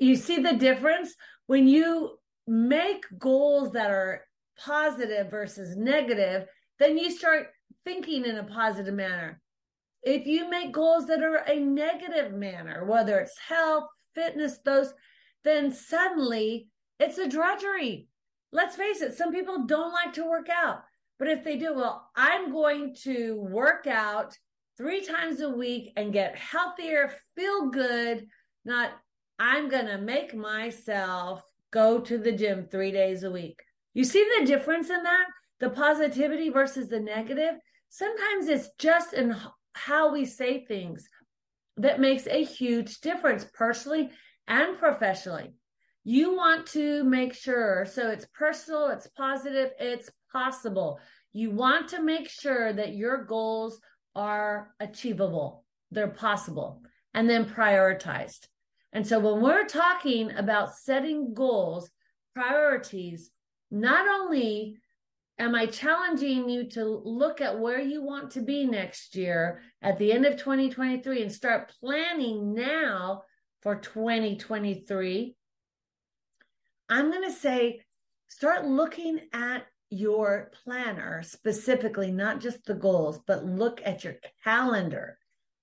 You 0.00 0.16
see 0.16 0.38
the 0.38 0.54
difference 0.54 1.14
when 1.46 1.68
you 1.68 2.16
make 2.46 3.04
goals 3.18 3.72
that 3.72 3.90
are 3.90 4.22
positive 4.58 5.30
versus 5.30 5.76
negative, 5.76 6.46
then 6.78 6.96
you 6.96 7.10
start 7.10 7.48
thinking 7.84 8.24
in 8.24 8.36
a 8.36 8.44
positive 8.44 8.94
manner. 8.94 9.40
If 10.02 10.26
you 10.26 10.48
make 10.48 10.72
goals 10.72 11.06
that 11.06 11.22
are 11.22 11.42
a 11.48 11.58
negative 11.58 12.32
manner, 12.32 12.84
whether 12.86 13.18
it's 13.18 13.36
health, 13.38 13.88
fitness, 14.14 14.58
those, 14.64 14.94
then 15.44 15.72
suddenly 15.72 16.68
it's 17.00 17.18
a 17.18 17.28
drudgery 17.28 18.08
let's 18.56 18.74
face 18.74 19.02
it, 19.02 19.14
some 19.14 19.32
people 19.32 19.66
don't 19.66 19.92
like 19.92 20.14
to 20.14 20.28
work 20.28 20.48
out. 20.48 20.82
But 21.18 21.28
if 21.28 21.44
they 21.44 21.58
do, 21.58 21.74
well, 21.74 22.08
I'm 22.16 22.50
going 22.50 22.96
to 23.02 23.36
work 23.36 23.86
out 23.86 24.36
three 24.78 25.04
times 25.04 25.42
a 25.42 25.50
week 25.50 25.92
and 25.96 26.12
get 26.12 26.36
healthier, 26.36 27.12
feel 27.36 27.70
good. 27.70 28.26
Not, 28.64 28.92
I'm 29.38 29.68
going 29.68 29.86
to 29.86 29.98
make 29.98 30.34
myself 30.34 31.42
go 31.70 32.00
to 32.00 32.16
the 32.16 32.32
gym 32.32 32.66
three 32.70 32.90
days 32.90 33.24
a 33.24 33.30
week. 33.30 33.60
You 33.92 34.04
see 34.04 34.26
the 34.38 34.46
difference 34.46 34.88
in 34.88 35.02
that? 35.02 35.26
The 35.60 35.70
positivity 35.70 36.48
versus 36.48 36.88
the 36.88 37.00
negative? 37.00 37.56
Sometimes 37.90 38.48
it's 38.48 38.70
just 38.78 39.12
in 39.12 39.36
how 39.74 40.12
we 40.12 40.24
say 40.24 40.64
things 40.64 41.06
that 41.76 42.00
makes 42.00 42.26
a 42.26 42.42
huge 42.42 43.00
difference 43.00 43.46
personally 43.54 44.10
and 44.48 44.78
professionally 44.78 45.52
you 46.08 46.36
want 46.36 46.68
to 46.68 47.02
make 47.02 47.34
sure 47.34 47.84
so 47.84 48.10
it's 48.10 48.26
personal 48.32 48.90
it's 48.90 49.08
positive 49.08 49.72
it's 49.80 50.08
possible. 50.32 51.00
You 51.32 51.50
want 51.50 51.88
to 51.88 52.02
make 52.02 52.28
sure 52.28 52.72
that 52.72 52.94
your 52.94 53.24
goals 53.24 53.80
are 54.14 54.72
achievable 54.78 55.64
they're 55.90 56.08
possible 56.08 56.82
and 57.12 57.28
then 57.28 57.44
prioritized. 57.44 58.46
And 58.92 59.06
so 59.06 59.18
when 59.18 59.42
we're 59.42 59.66
talking 59.66 60.30
about 60.36 60.76
setting 60.76 61.34
goals 61.34 61.90
priorities 62.34 63.30
not 63.70 64.06
only 64.06 64.76
am 65.38 65.54
i 65.54 65.66
challenging 65.66 66.48
you 66.48 66.68
to 66.68 66.84
look 66.84 67.40
at 67.40 67.58
where 67.58 67.80
you 67.80 68.02
want 68.02 68.30
to 68.30 68.42
be 68.42 68.64
next 68.64 69.16
year 69.16 69.60
at 69.82 69.98
the 69.98 70.12
end 70.12 70.24
of 70.24 70.36
2023 70.36 71.22
and 71.22 71.32
start 71.32 71.72
planning 71.80 72.54
now 72.54 73.22
for 73.62 73.76
2023 73.76 75.35
I'm 76.88 77.10
going 77.10 77.24
to 77.24 77.32
say 77.32 77.80
start 78.28 78.64
looking 78.64 79.20
at 79.32 79.66
your 79.90 80.50
planner 80.64 81.22
specifically, 81.22 82.10
not 82.10 82.40
just 82.40 82.64
the 82.64 82.74
goals, 82.74 83.20
but 83.26 83.44
look 83.44 83.80
at 83.84 84.04
your 84.04 84.16
calendar 84.44 85.18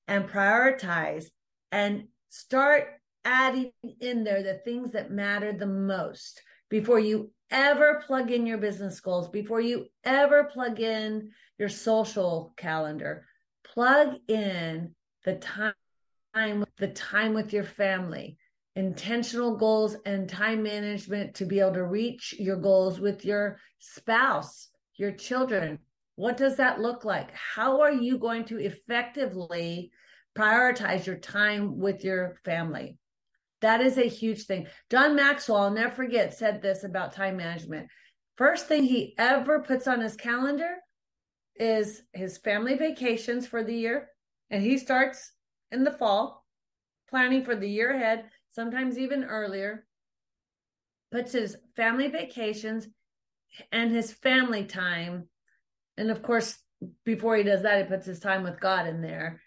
and 0.08 0.30
prioritize 0.30 1.26
and 1.72 2.06
start 2.30 2.88
adding 3.26 3.72
in 4.00 4.24
there 4.24 4.44
the 4.44 4.56
things 4.66 4.92
that 4.92 5.12
matter 5.12 5.54
the 5.54 5.66
most 5.66 6.42
before 6.70 7.00
you 7.00 7.32
ever 7.52 8.04
plug 8.06 8.32
in 8.32 8.46
your 8.46 8.58
business 8.58 9.00
goals, 9.00 9.30
before 9.30 9.62
you 9.62 9.86
ever 10.04 10.46
plug 10.46 10.80
in 10.80 11.32
your 11.58 11.70
social 11.70 12.54
calendar. 12.58 13.26
Plug 13.64 14.16
in 14.28 14.96
the 15.24 15.36
time, 15.36 16.66
the 16.78 16.88
time 16.88 17.34
with 17.34 17.54
your 17.54 17.64
family, 17.64 18.38
intentional 18.76 19.56
goals 19.58 19.96
and 20.06 20.28
time 20.28 20.64
management 20.64 21.36
to 21.36 21.46
be 21.46 21.60
able 21.60 21.74
to 21.74 21.84
reach 21.84 22.34
your 22.40 22.56
goals 22.56 23.00
with 23.00 23.24
your 23.24 23.60
spouse, 23.80 24.70
your 24.96 25.12
children. 25.12 25.80
What 26.16 26.38
does 26.38 26.58
that 26.58 26.80
look 26.80 27.06
like? 27.06 27.32
How 27.34 27.82
are 27.82 27.92
you 27.92 28.18
going 28.18 28.46
to 28.46 28.60
effectively 28.60 29.92
prioritize 30.36 31.06
your 31.06 31.18
time 31.18 31.78
with 31.78 32.04
your 32.04 32.40
family? 32.44 32.98
That 33.62 33.82
is 33.82 33.98
a 33.98 34.10
huge 34.10 34.46
thing. 34.46 34.68
John 34.90 35.16
Maxwell, 35.16 35.58
I'll 35.58 35.72
never 35.72 35.94
forget, 35.94 36.34
said 36.34 36.62
this 36.62 36.84
about 36.84 37.14
time 37.14 37.38
management. 37.38 37.88
First 38.38 38.68
thing 38.68 38.84
he 38.84 39.14
ever 39.18 39.62
puts 39.62 39.88
on 39.88 40.02
his 40.02 40.16
calendar 40.16 40.76
is 41.56 42.02
his 42.14 42.40
family 42.40 42.76
vacations 42.76 43.48
for 43.48 43.64
the 43.64 43.76
year. 43.76 44.10
And 44.50 44.62
he 44.62 44.78
starts 44.78 45.32
in 45.72 45.84
the 45.84 45.92
fall, 45.92 46.46
planning 47.10 47.46
for 47.46 47.56
the 47.56 47.70
year 47.70 47.92
ahead 47.92 48.26
sometimes 48.54 48.98
even 48.98 49.24
earlier, 49.24 49.86
puts 51.12 51.32
his 51.32 51.58
family 51.76 52.08
vacations 52.08 52.88
and 53.72 53.92
his 53.92 54.12
family 54.12 54.66
time. 54.66 55.28
And 55.98 56.10
of 56.10 56.24
course, 56.24 56.58
before 57.06 57.36
he 57.36 57.44
does 57.44 57.64
that, 57.64 57.78
he 57.78 57.84
puts 57.84 58.06
his 58.06 58.20
time 58.20 58.44
with 58.44 58.60
God 58.60 58.88
in 58.88 59.02
there. 59.02 59.42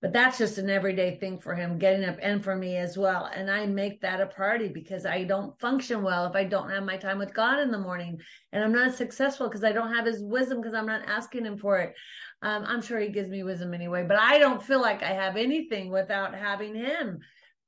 But 0.00 0.12
that's 0.12 0.38
just 0.38 0.58
an 0.58 0.70
everyday 0.70 1.18
thing 1.18 1.40
for 1.40 1.56
him, 1.56 1.76
getting 1.76 2.04
up 2.04 2.18
and 2.22 2.42
for 2.42 2.54
me 2.54 2.76
as 2.76 2.96
well. 2.96 3.28
And 3.34 3.50
I 3.50 3.66
make 3.66 4.00
that 4.00 4.20
a 4.20 4.26
priority 4.26 4.68
because 4.68 5.04
I 5.04 5.24
don't 5.24 5.58
function 5.58 6.04
well 6.04 6.24
if 6.26 6.36
I 6.36 6.44
don't 6.44 6.70
have 6.70 6.84
my 6.84 6.96
time 6.96 7.18
with 7.18 7.34
God 7.34 7.58
in 7.58 7.72
the 7.72 7.80
morning. 7.80 8.20
And 8.52 8.62
I'm 8.62 8.72
not 8.72 8.94
successful 8.94 9.48
because 9.48 9.64
I 9.64 9.72
don't 9.72 9.92
have 9.92 10.06
his 10.06 10.22
wisdom 10.22 10.60
because 10.60 10.74
I'm 10.74 10.86
not 10.86 11.08
asking 11.08 11.44
him 11.44 11.58
for 11.58 11.78
it. 11.78 11.94
Um, 12.42 12.62
I'm 12.64 12.80
sure 12.80 13.00
he 13.00 13.08
gives 13.08 13.28
me 13.28 13.42
wisdom 13.42 13.74
anyway, 13.74 14.04
but 14.06 14.20
I 14.20 14.38
don't 14.38 14.62
feel 14.62 14.80
like 14.80 15.02
I 15.02 15.14
have 15.14 15.36
anything 15.36 15.90
without 15.90 16.32
having 16.32 16.76
him 16.76 17.18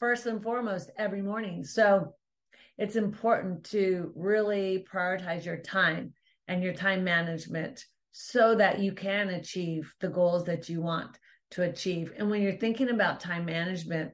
first 0.00 0.26
and 0.26 0.42
foremost 0.42 0.90
every 0.99 1.23
morning. 1.23 1.62
So 1.62 2.14
it's 2.78 2.97
important 2.97 3.64
to 3.64 4.12
really 4.16 4.87
prioritize 4.92 5.45
your 5.45 5.59
time 5.59 6.14
and 6.49 6.62
your 6.62 6.73
time 6.73 7.04
management 7.04 7.85
so 8.11 8.54
that 8.57 8.80
you 8.80 8.92
can 8.92 9.28
achieve 9.28 9.95
the 10.00 10.09
goals 10.09 10.45
that 10.47 10.69
you 10.69 10.80
want 10.80 11.19
to 11.52 11.62
achieve. 11.62 12.12
And 12.16 12.30
when 12.30 12.42
you're 12.42 12.57
thinking 12.57 12.88
about 12.88 13.21
time 13.21 13.45
management, 13.45 14.12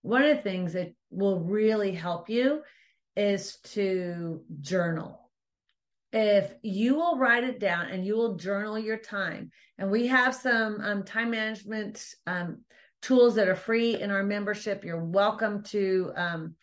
one 0.00 0.22
of 0.22 0.36
the 0.36 0.42
things 0.42 0.72
that 0.72 0.92
will 1.10 1.40
really 1.40 1.92
help 1.92 2.28
you 2.28 2.62
is 3.14 3.58
to 3.58 4.42
journal. 4.60 5.30
If 6.12 6.52
you 6.62 6.96
will 6.96 7.18
write 7.18 7.44
it 7.44 7.60
down 7.60 7.86
and 7.86 8.04
you 8.04 8.16
will 8.16 8.36
journal 8.36 8.78
your 8.78 8.98
time, 8.98 9.50
and 9.78 9.90
we 9.90 10.08
have 10.08 10.34
some 10.34 10.80
um, 10.80 11.04
time 11.04 11.30
management 11.30 12.04
um, 12.26 12.62
tools 13.02 13.34
that 13.34 13.48
are 13.48 13.56
free 13.56 14.00
in 14.00 14.10
our 14.10 14.22
membership. 14.22 14.84
You're 14.84 15.04
welcome 15.04 15.62
to 15.64 16.12
um, 16.16 16.54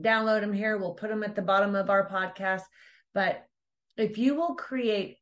download 0.00 0.40
them 0.40 0.52
here. 0.52 0.78
We'll 0.78 0.94
put 0.94 1.10
them 1.10 1.22
at 1.22 1.36
the 1.36 1.42
bottom 1.42 1.74
of 1.74 1.90
our 1.90 2.08
podcast. 2.08 2.62
But 3.14 3.44
if 3.96 4.16
you 4.16 4.34
will 4.34 4.54
create 4.54 5.18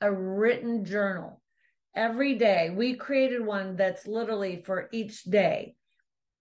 a 0.00 0.10
written 0.10 0.84
journal 0.84 1.40
every 1.94 2.34
day, 2.34 2.70
we 2.70 2.94
created 2.94 3.44
one 3.44 3.76
that's 3.76 4.06
literally 4.06 4.62
for 4.64 4.88
each 4.90 5.24
day 5.24 5.76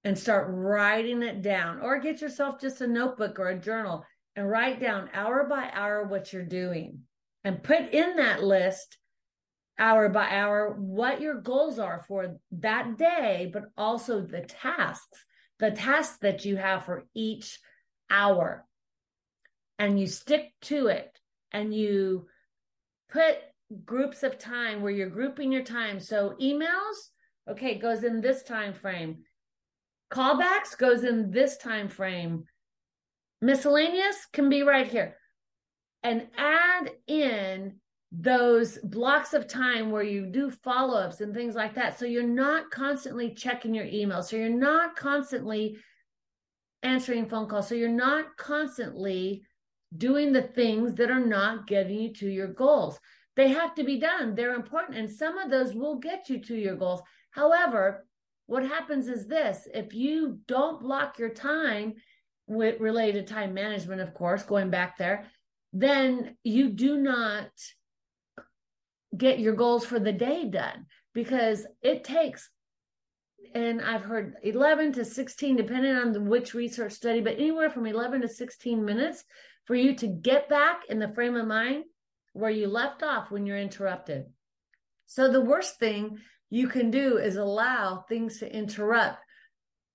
and 0.06 0.18
start 0.18 0.48
writing 0.50 1.22
it 1.22 1.42
down 1.42 1.82
or 1.82 2.00
get 2.00 2.22
yourself 2.22 2.62
just 2.62 2.82
a 2.82 2.88
notebook 2.88 3.40
or 3.40 3.50
a 3.50 3.60
journal 3.60 4.06
and 4.36 4.50
write 4.50 4.80
down 4.80 5.10
hour 5.14 5.46
by 5.50 5.70
hour 5.74 6.04
what 6.04 6.32
you're 6.32 6.44
doing 6.44 7.00
and 7.44 7.64
put 7.64 7.94
in 7.94 8.16
that 8.16 8.44
list 8.44 8.98
hour 9.78 10.10
by 10.10 10.30
hour 10.30 10.76
what 10.78 11.22
your 11.22 11.42
goals 11.42 11.80
are 11.80 12.04
for 12.08 12.38
that 12.52 12.98
day, 12.98 13.50
but 13.52 13.66
also 13.78 14.22
the 14.22 14.42
tasks, 14.42 15.26
the 15.60 15.72
tasks 15.72 16.18
that 16.22 16.46
you 16.46 16.58
have 16.58 16.86
for 16.86 17.06
each 17.14 17.60
hour. 18.10 18.66
and 19.78 20.00
you 20.00 20.08
stick 20.08 20.54
to 20.62 20.88
it 20.88 21.20
and 21.52 21.74
you 21.74 22.28
put 23.10 23.38
groups 23.84 24.24
of 24.24 24.38
time 24.38 24.82
where 24.82 24.92
you're 24.92 25.10
grouping 25.10 25.52
your 25.52 25.64
time. 25.64 26.00
So 26.00 26.36
emails, 26.42 26.96
okay, 27.50 27.78
goes 27.78 28.04
in 28.04 28.22
this 28.22 28.44
time 28.44 28.74
frame. 28.74 29.24
Callbacks 30.12 30.78
goes 30.78 31.04
in 31.04 31.32
this 31.32 31.58
time 31.58 31.90
frame. 31.90 32.46
Miscellaneous 33.42 34.28
can 34.32 34.50
be 34.50 34.62
right 34.62 34.88
here. 34.88 35.18
And 36.04 36.28
add 36.38 36.92
in 37.08 37.76
those 38.12 38.78
blocks 38.84 39.34
of 39.34 39.48
time 39.48 39.92
where 39.92 40.04
you 40.04 40.26
do 40.26 40.50
follow-ups 40.50 41.22
and 41.22 41.34
things 41.34 41.56
like 41.56 41.74
that. 41.76 42.00
So 42.00 42.06
you're 42.06 42.24
not 42.24 42.72
constantly 42.72 43.34
checking 43.34 43.74
your 43.74 43.86
email. 43.86 44.24
So 44.24 44.38
you're 44.38 44.50
not 44.50 44.96
constantly 44.96 45.78
answering 46.84 47.28
phone 47.28 47.48
calls. 47.48 47.68
So 47.68 47.76
you're 47.76 47.90
not 47.90 48.38
constantly 48.38 49.44
doing 49.98 50.32
the 50.32 50.44
things 50.44 50.96
that 50.96 51.12
are 51.12 51.26
not 51.26 51.68
getting 51.68 52.00
you 52.00 52.14
to 52.14 52.30
your 52.30 52.48
goals. 52.48 53.00
They 53.36 53.50
have 53.50 53.76
to 53.76 53.84
be 53.84 54.00
done. 54.00 54.36
They're 54.36 54.56
important. 54.56 54.98
And 54.98 55.12
some 55.12 55.38
of 55.38 55.50
those 55.50 55.74
will 55.74 55.98
get 55.98 56.30
you 56.30 56.40
to 56.44 56.56
your 56.56 56.76
goals. 56.76 57.02
However, 57.32 58.06
what 58.48 58.64
happens 58.66 59.08
is 59.08 59.28
this 59.28 59.68
if 59.74 59.94
you 59.94 60.40
don't 60.48 60.82
block 60.82 61.20
your 61.20 61.30
time 61.30 61.96
with 62.48 62.80
related 62.80 63.28
time 63.28 63.54
management, 63.54 64.02
of 64.02 64.14
course, 64.14 64.44
going 64.44 64.70
back 64.70 64.98
there, 64.98 65.26
then 65.74 66.38
you 66.44 66.70
do 66.70 66.98
not 66.98 67.50
get 69.18 69.40
your 69.40 69.56
goals 69.56 69.86
for 69.86 70.00
the 70.00 70.14
day 70.14 70.46
done 70.50 70.86
because 71.14 71.66
it 71.82 72.04
takes 72.04 72.50
and 73.54 73.82
I've 73.82 74.04
heard 74.04 74.36
11 74.44 74.94
to 74.94 75.06
16, 75.06 75.56
depending 75.56 75.96
on 75.96 76.28
which 76.28 76.54
research 76.54 76.94
study, 76.94 77.22
but 77.22 77.36
anywhere 77.36 77.70
from 77.70 77.86
11 77.86 78.22
to 78.22 78.28
16 78.28 78.84
minutes 78.84 79.24
for 79.66 79.76
you 79.76 79.96
to 79.96 80.08
get 80.08 80.50
back 80.50 80.84
in 80.90 81.00
the 81.00 81.14
frame 81.14 81.36
of 81.36 81.48
mind 81.48 81.86
where 82.34 82.52
you 82.52 82.68
left 82.68 83.04
off 83.04 83.32
when 83.32 83.46
you're 83.46 83.58
interrupted. 83.58 84.26
So 85.06 85.32
the 85.32 85.42
worst 85.42 85.80
thing 85.80 86.18
you 86.50 86.68
can 86.68 86.92
do 86.92 87.18
is 87.18 87.38
allow 87.38 88.04
things 88.10 88.40
to 88.40 88.54
interrupt 88.54 89.20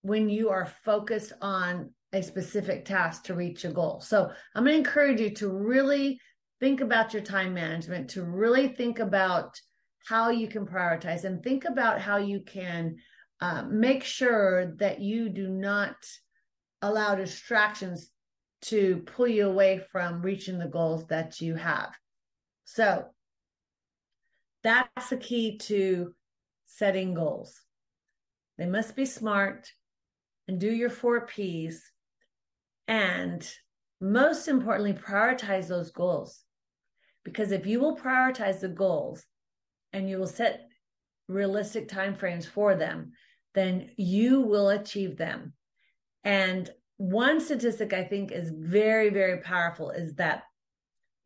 when 0.02 0.28
you 0.30 0.48
are 0.48 0.72
focused 0.84 1.32
on 1.42 1.90
a 2.12 2.22
specific 2.22 2.84
task 2.84 3.24
to 3.24 3.34
reach 3.34 3.64
a 3.64 3.70
goal. 3.70 4.00
So 4.00 4.30
I'm 4.54 4.64
going 4.64 4.72
to 4.72 4.78
encourage 4.78 5.20
you 5.20 5.30
to 5.34 5.48
really 5.48 6.20
think 6.60 6.80
about 6.80 7.12
your 7.12 7.22
time 7.22 7.54
management, 7.54 8.10
to 8.10 8.22
really 8.22 8.68
think 8.68 8.98
about 8.98 9.58
how 10.06 10.30
you 10.30 10.48
can 10.48 10.66
prioritize 10.66 11.24
and 11.24 11.42
think 11.42 11.64
about 11.64 12.00
how 12.00 12.18
you 12.18 12.40
can 12.40 12.96
uh, 13.40 13.64
make 13.68 14.04
sure 14.04 14.74
that 14.76 15.00
you 15.00 15.28
do 15.28 15.48
not 15.48 15.96
allow 16.82 17.14
distractions 17.14 18.10
to 18.62 19.02
pull 19.06 19.26
you 19.26 19.48
away 19.48 19.80
from 19.90 20.20
reaching 20.20 20.58
the 20.58 20.68
goals 20.68 21.06
that 21.06 21.40
you 21.40 21.54
have. 21.54 21.90
So 22.64 23.06
that's 24.62 25.08
the 25.08 25.16
key 25.16 25.58
to 25.58 26.14
setting 26.66 27.14
goals. 27.14 27.58
They 28.58 28.66
must 28.66 28.94
be 28.94 29.06
smart 29.06 29.70
and 30.46 30.60
do 30.60 30.70
your 30.70 30.90
four 30.90 31.26
P's. 31.26 31.82
And 32.86 33.46
most 34.00 34.48
importantly, 34.48 34.92
prioritize 34.92 35.68
those 35.68 35.90
goals. 35.90 36.42
Because 37.24 37.52
if 37.52 37.66
you 37.66 37.80
will 37.80 37.96
prioritize 37.96 38.60
the 38.60 38.68
goals 38.68 39.24
and 39.92 40.08
you 40.08 40.18
will 40.18 40.26
set 40.26 40.68
realistic 41.28 41.88
timeframes 41.88 42.46
for 42.46 42.74
them, 42.74 43.12
then 43.54 43.90
you 43.96 44.40
will 44.40 44.68
achieve 44.68 45.16
them. 45.16 45.52
And 46.24 46.70
one 46.96 47.40
statistic 47.40 47.92
I 47.92 48.04
think 48.04 48.30
is 48.30 48.52
very, 48.54 49.10
very 49.10 49.40
powerful 49.40 49.90
is 49.90 50.14
that 50.14 50.44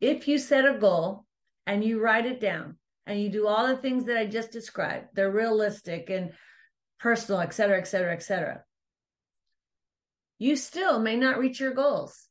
if 0.01 0.27
you 0.27 0.37
set 0.37 0.65
a 0.65 0.77
goal 0.77 1.25
and 1.65 1.83
you 1.83 2.01
write 2.01 2.25
it 2.25 2.39
down 2.39 2.77
and 3.05 3.21
you 3.21 3.29
do 3.29 3.47
all 3.47 3.67
the 3.67 3.77
things 3.77 4.05
that 4.05 4.17
I 4.17 4.25
just 4.25 4.51
described, 4.51 5.07
they're 5.13 5.31
realistic 5.31 6.09
and 6.09 6.31
personal, 6.99 7.41
et 7.41 7.53
cetera, 7.53 7.77
et 7.77 7.87
cetera, 7.87 8.13
et 8.13 8.23
cetera. 8.23 8.63
You 10.39 10.55
still 10.55 10.99
may 10.99 11.15
not 11.15 11.37
reach 11.37 11.59
your 11.59 11.73
goals 11.73 12.27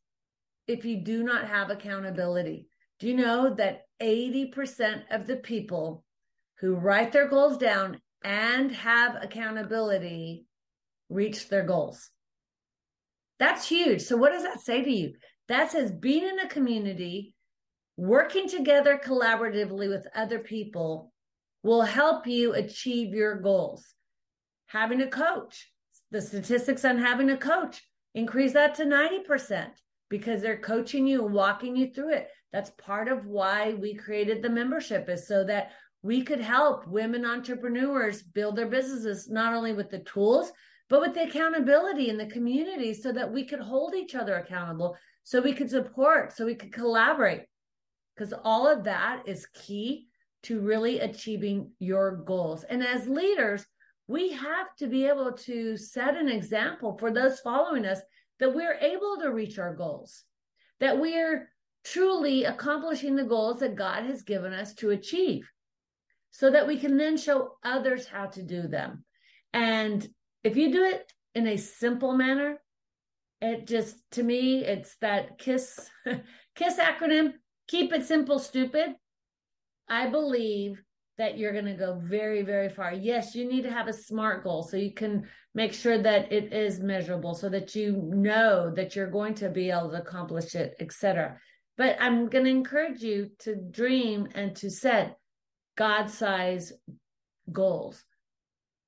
if 0.66 0.84
you 0.84 0.98
do 0.98 1.22
not 1.22 1.48
have 1.48 1.70
accountability. 1.70 2.68
Do 3.00 3.08
you 3.08 3.14
know 3.14 3.54
that 3.54 3.82
80% 4.00 5.04
of 5.10 5.26
the 5.26 5.36
people 5.36 6.04
who 6.60 6.74
write 6.74 7.12
their 7.12 7.28
goals 7.28 7.58
down 7.58 8.00
and 8.22 8.72
have 8.72 9.16
accountability 9.22 10.46
reach 11.08 11.48
their 11.48 11.64
goals? 11.64 12.10
That's 13.38 13.68
huge. 13.68 14.02
So, 14.02 14.16
what 14.16 14.32
does 14.32 14.44
that 14.44 14.60
say 14.60 14.82
to 14.82 14.90
you? 14.90 15.14
That 15.48 15.72
says 15.72 15.90
being 15.92 16.24
in 16.24 16.38
a 16.38 16.48
community, 16.48 17.34
working 17.96 18.48
together 18.48 19.00
collaboratively 19.02 19.88
with 19.88 20.06
other 20.14 20.38
people 20.38 21.12
will 21.62 21.82
help 21.82 22.26
you 22.26 22.54
achieve 22.54 23.14
your 23.14 23.40
goals. 23.40 23.84
Having 24.66 25.02
a 25.02 25.08
coach, 25.08 25.70
the 26.10 26.20
statistics 26.20 26.84
on 26.84 26.98
having 26.98 27.30
a 27.30 27.36
coach 27.36 27.82
increase 28.14 28.52
that 28.52 28.74
to 28.76 28.84
90% 28.84 29.68
because 30.08 30.42
they're 30.42 30.58
coaching 30.58 31.06
you 31.06 31.24
and 31.24 31.34
walking 31.34 31.76
you 31.76 31.90
through 31.92 32.12
it. 32.12 32.28
That's 32.54 32.70
part 32.78 33.08
of 33.08 33.26
why 33.26 33.74
we 33.74 33.94
created 33.94 34.40
the 34.40 34.48
membership, 34.48 35.08
is 35.08 35.26
so 35.26 35.42
that 35.42 35.72
we 36.02 36.22
could 36.22 36.38
help 36.38 36.86
women 36.86 37.26
entrepreneurs 37.26 38.22
build 38.22 38.54
their 38.54 38.68
businesses, 38.68 39.28
not 39.28 39.54
only 39.54 39.72
with 39.72 39.90
the 39.90 40.04
tools, 40.04 40.52
but 40.88 41.00
with 41.00 41.14
the 41.14 41.24
accountability 41.24 42.10
in 42.10 42.16
the 42.16 42.26
community 42.26 42.94
so 42.94 43.10
that 43.10 43.32
we 43.32 43.44
could 43.44 43.58
hold 43.58 43.96
each 43.96 44.14
other 44.14 44.36
accountable, 44.36 44.96
so 45.24 45.40
we 45.40 45.52
could 45.52 45.68
support, 45.68 46.32
so 46.32 46.46
we 46.46 46.54
could 46.54 46.72
collaborate. 46.72 47.42
Because 48.14 48.32
all 48.44 48.68
of 48.68 48.84
that 48.84 49.24
is 49.26 49.48
key 49.52 50.06
to 50.44 50.60
really 50.60 51.00
achieving 51.00 51.72
your 51.80 52.18
goals. 52.18 52.62
And 52.62 52.84
as 52.84 53.08
leaders, 53.08 53.66
we 54.06 54.30
have 54.30 54.76
to 54.78 54.86
be 54.86 55.06
able 55.06 55.32
to 55.32 55.76
set 55.76 56.16
an 56.16 56.28
example 56.28 56.96
for 56.98 57.10
those 57.10 57.40
following 57.40 57.84
us 57.84 57.98
that 58.38 58.54
we're 58.54 58.78
able 58.80 59.16
to 59.22 59.32
reach 59.32 59.58
our 59.58 59.74
goals, 59.74 60.22
that 60.78 61.00
we're 61.00 61.50
truly 61.84 62.44
accomplishing 62.44 63.14
the 63.14 63.24
goals 63.24 63.60
that 63.60 63.76
God 63.76 64.04
has 64.04 64.22
given 64.22 64.52
us 64.52 64.74
to 64.74 64.90
achieve, 64.90 65.48
so 66.30 66.50
that 66.50 66.66
we 66.66 66.78
can 66.78 66.96
then 66.96 67.16
show 67.16 67.52
others 67.62 68.06
how 68.06 68.26
to 68.26 68.42
do 68.42 68.66
them. 68.66 69.04
And 69.52 70.06
if 70.42 70.56
you 70.56 70.72
do 70.72 70.82
it 70.84 71.12
in 71.34 71.46
a 71.46 71.56
simple 71.56 72.14
manner, 72.14 72.58
it 73.40 73.66
just 73.66 73.96
to 74.12 74.22
me 74.22 74.64
it's 74.64 74.96
that 74.96 75.38
kiss 75.38 75.90
kiss 76.56 76.78
acronym 76.78 77.34
keep 77.68 77.92
it 77.92 78.04
simple 78.04 78.38
stupid. 78.38 78.94
I 79.88 80.08
believe 80.08 80.82
that 81.18 81.38
you're 81.38 81.52
going 81.52 81.66
to 81.66 81.74
go 81.74 82.00
very 82.02 82.42
very 82.42 82.68
far. 82.68 82.92
Yes 82.92 83.34
you 83.34 83.48
need 83.48 83.62
to 83.62 83.70
have 83.70 83.86
a 83.86 83.92
smart 83.92 84.44
goal 84.44 84.62
so 84.62 84.76
you 84.76 84.92
can 84.92 85.28
make 85.54 85.72
sure 85.72 85.98
that 85.98 86.32
it 86.32 86.52
is 86.52 86.80
measurable 86.80 87.34
so 87.34 87.48
that 87.48 87.74
you 87.74 88.02
know 88.12 88.72
that 88.74 88.96
you're 88.96 89.10
going 89.10 89.34
to 89.34 89.50
be 89.50 89.70
able 89.70 89.90
to 89.90 90.00
accomplish 90.00 90.54
it 90.54 90.74
etc 90.80 91.38
but 91.76 91.96
i'm 92.00 92.28
going 92.28 92.44
to 92.44 92.50
encourage 92.50 93.02
you 93.02 93.30
to 93.38 93.54
dream 93.56 94.28
and 94.34 94.56
to 94.56 94.70
set 94.70 95.18
god 95.76 96.10
size 96.10 96.72
goals 97.52 98.04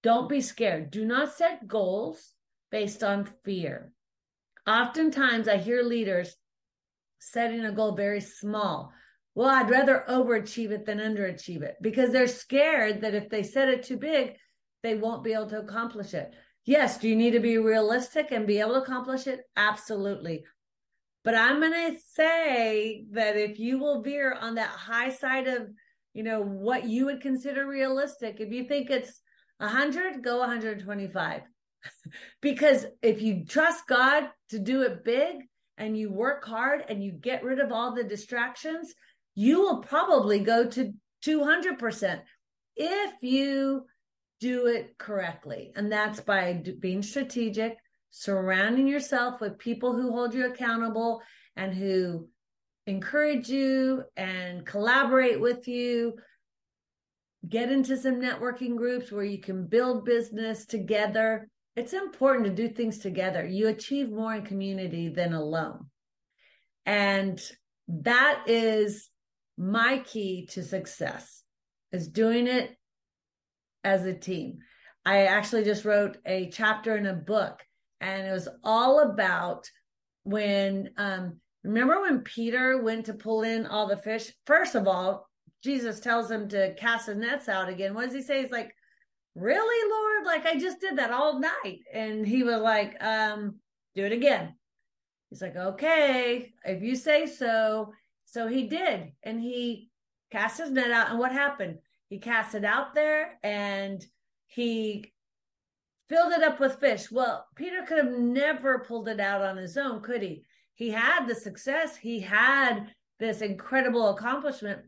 don't 0.06 0.28
be 0.28 0.40
scared. 0.40 0.92
Do 0.92 1.04
not 1.04 1.32
set 1.32 1.66
goals 1.66 2.32
based 2.70 3.02
on 3.02 3.28
fear. 3.44 3.92
Oftentimes, 4.64 5.48
I 5.48 5.56
hear 5.56 5.82
leaders 5.82 6.36
setting 7.18 7.64
a 7.64 7.72
goal 7.72 7.96
very 7.96 8.20
small. 8.20 8.92
Well, 9.34 9.48
I'd 9.48 9.68
rather 9.68 10.04
overachieve 10.08 10.70
it 10.70 10.86
than 10.86 10.98
underachieve 10.98 11.62
it 11.62 11.74
because 11.82 12.12
they're 12.12 12.28
scared 12.28 13.00
that 13.00 13.16
if 13.16 13.28
they 13.28 13.42
set 13.42 13.68
it 13.68 13.82
too 13.82 13.96
big, 13.96 14.36
they 14.84 14.94
won't 14.94 15.24
be 15.24 15.32
able 15.32 15.48
to 15.48 15.58
accomplish 15.58 16.14
it. 16.14 16.32
Yes, 16.64 16.98
do 16.98 17.08
you 17.08 17.16
need 17.16 17.32
to 17.32 17.40
be 17.40 17.58
realistic 17.58 18.30
and 18.30 18.46
be 18.46 18.60
able 18.60 18.74
to 18.74 18.82
accomplish 18.82 19.26
it? 19.26 19.40
Absolutely. 19.56 20.44
But 21.26 21.34
I'm 21.34 21.58
going 21.58 21.72
to 21.72 21.98
say 22.14 23.04
that 23.10 23.36
if 23.36 23.58
you 23.58 23.80
will 23.80 24.00
veer 24.00 24.38
on 24.40 24.54
that 24.54 24.68
high 24.68 25.08
side 25.10 25.48
of, 25.48 25.66
you 26.14 26.22
know, 26.22 26.40
what 26.40 26.84
you 26.84 27.06
would 27.06 27.20
consider 27.20 27.66
realistic, 27.66 28.36
if 28.38 28.52
you 28.52 28.62
think 28.62 28.90
it's 28.90 29.20
100, 29.58 30.22
go 30.22 30.38
125. 30.38 31.42
because 32.40 32.86
if 33.02 33.20
you 33.22 33.44
trust 33.44 33.88
God 33.88 34.28
to 34.50 34.60
do 34.60 34.82
it 34.82 35.02
big 35.02 35.38
and 35.76 35.98
you 35.98 36.12
work 36.12 36.44
hard 36.44 36.84
and 36.88 37.02
you 37.02 37.10
get 37.10 37.42
rid 37.42 37.58
of 37.58 37.72
all 37.72 37.92
the 37.92 38.04
distractions, 38.04 38.94
you 39.34 39.60
will 39.62 39.80
probably 39.80 40.38
go 40.38 40.64
to 40.68 40.92
200% 41.24 42.20
if 42.76 43.12
you 43.20 43.84
do 44.38 44.66
it 44.68 44.96
correctly. 44.96 45.72
And 45.74 45.90
that's 45.90 46.20
by 46.20 46.62
being 46.78 47.02
strategic, 47.02 47.78
surrounding 48.10 48.86
yourself 48.86 49.40
with 49.40 49.58
people 49.58 49.92
who 49.92 50.12
hold 50.12 50.34
you 50.34 50.46
accountable 50.46 51.22
and 51.56 51.74
who 51.74 52.28
encourage 52.86 53.48
you 53.48 54.04
and 54.16 54.64
collaborate 54.64 55.40
with 55.40 55.66
you 55.66 56.14
get 57.48 57.70
into 57.70 57.96
some 57.96 58.16
networking 58.16 58.76
groups 58.76 59.12
where 59.12 59.24
you 59.24 59.40
can 59.40 59.66
build 59.66 60.04
business 60.04 60.66
together. 60.66 61.48
It's 61.76 61.92
important 61.92 62.46
to 62.46 62.54
do 62.54 62.68
things 62.68 62.98
together. 62.98 63.44
You 63.46 63.68
achieve 63.68 64.10
more 64.10 64.34
in 64.34 64.44
community 64.44 65.08
than 65.08 65.32
alone. 65.32 65.86
And 66.84 67.40
that 67.88 68.44
is 68.46 69.08
my 69.58 69.98
key 69.98 70.46
to 70.52 70.62
success 70.62 71.42
is 71.92 72.08
doing 72.08 72.46
it 72.46 72.76
as 73.84 74.04
a 74.04 74.14
team. 74.14 74.58
I 75.04 75.26
actually 75.26 75.64
just 75.64 75.84
wrote 75.84 76.18
a 76.26 76.50
chapter 76.50 76.96
in 76.96 77.06
a 77.06 77.14
book 77.14 77.62
and 78.00 78.26
it 78.26 78.32
was 78.32 78.48
all 78.64 79.00
about 79.00 79.68
when 80.24 80.90
um 80.96 81.40
remember 81.64 82.00
when 82.00 82.20
Peter 82.20 82.82
went 82.82 83.06
to 83.06 83.14
pull 83.14 83.42
in 83.42 83.66
all 83.66 83.86
the 83.86 83.96
fish? 83.96 84.32
First 84.46 84.74
of 84.74 84.86
all 84.86 85.28
Jesus 85.62 86.00
tells 86.00 86.30
him 86.30 86.48
to 86.50 86.74
cast 86.74 87.06
his 87.06 87.16
nets 87.16 87.48
out 87.48 87.68
again. 87.68 87.94
What 87.94 88.04
does 88.04 88.14
he 88.14 88.22
say? 88.22 88.42
He's 88.42 88.50
like 88.50 88.72
really 89.34 89.90
lord? 89.90 90.26
Like 90.26 90.46
I 90.46 90.58
just 90.58 90.80
did 90.80 90.96
that 90.98 91.10
all 91.10 91.40
night. 91.40 91.80
And 91.92 92.26
he 92.26 92.42
was 92.42 92.60
like 92.60 93.02
um 93.02 93.56
do 93.94 94.04
it 94.04 94.12
again. 94.12 94.54
He's 95.30 95.42
like 95.42 95.56
okay 95.56 96.52
if 96.64 96.82
you 96.82 96.96
say 96.96 97.26
so. 97.26 97.92
So 98.26 98.48
he 98.48 98.66
did 98.66 99.12
and 99.22 99.40
he 99.40 99.90
cast 100.30 100.58
his 100.58 100.70
net 100.70 100.90
out. 100.90 101.10
And 101.10 101.18
what 101.18 101.32
happened? 101.32 101.78
He 102.08 102.18
cast 102.18 102.54
it 102.54 102.64
out 102.64 102.94
there 102.94 103.38
and 103.42 104.04
he 104.46 105.12
filled 106.08 106.32
it 106.32 106.42
up 106.42 106.60
with 106.60 106.80
fish. 106.80 107.10
Well, 107.10 107.46
Peter 107.54 107.82
could 107.86 107.98
have 107.98 108.12
never 108.12 108.80
pulled 108.80 109.08
it 109.08 109.20
out 109.20 109.42
on 109.42 109.56
his 109.56 109.76
own, 109.76 110.00
could 110.00 110.22
he? 110.22 110.44
He 110.74 110.90
had 110.90 111.26
the 111.26 111.34
success, 111.34 111.96
he 111.96 112.20
had 112.20 112.92
this 113.18 113.40
incredible 113.40 114.10
accomplishment, 114.10 114.82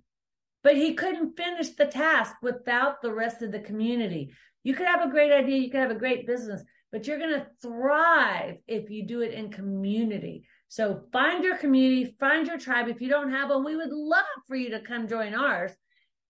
but 0.63 0.77
he 0.77 0.95
couldn't 0.95 1.37
finish 1.37 1.71
the 1.71 1.87
task 1.87 2.35
without 2.43 3.01
the 3.01 3.13
rest 3.13 3.43
of 3.43 3.53
the 3.53 3.61
community. 3.61 4.35
You 4.65 4.75
could 4.75 4.87
have 4.87 5.03
a 5.03 5.11
great 5.11 5.33
idea, 5.33 5.59
you 5.59 5.71
could 5.71 5.81
have 5.81 5.91
a 5.91 5.95
great 5.95 6.27
business, 6.27 6.63
but 6.93 7.07
you're 7.07 7.19
going 7.19 7.41
to 7.41 7.47
thrive 7.63 8.57
if 8.67 8.91
you 8.91 9.07
do 9.07 9.23
it 9.23 9.33
in 9.33 9.51
community. 9.51 10.45
So 10.69 11.05
find 11.13 11.43
your 11.43 11.57
community, 11.57 12.15
find 12.21 12.47
your 12.47 12.59
tribe. 12.59 12.89
If 12.89 13.01
you 13.01 13.09
don't 13.09 13.31
have 13.31 13.49
one, 13.49 13.65
we 13.65 13.77
would 13.77 13.91
love 13.91 14.25
for 14.47 14.57
you 14.57 14.71
to 14.71 14.81
come 14.81 15.09
join 15.09 15.35
ours. 15.35 15.73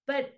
But 0.07 0.31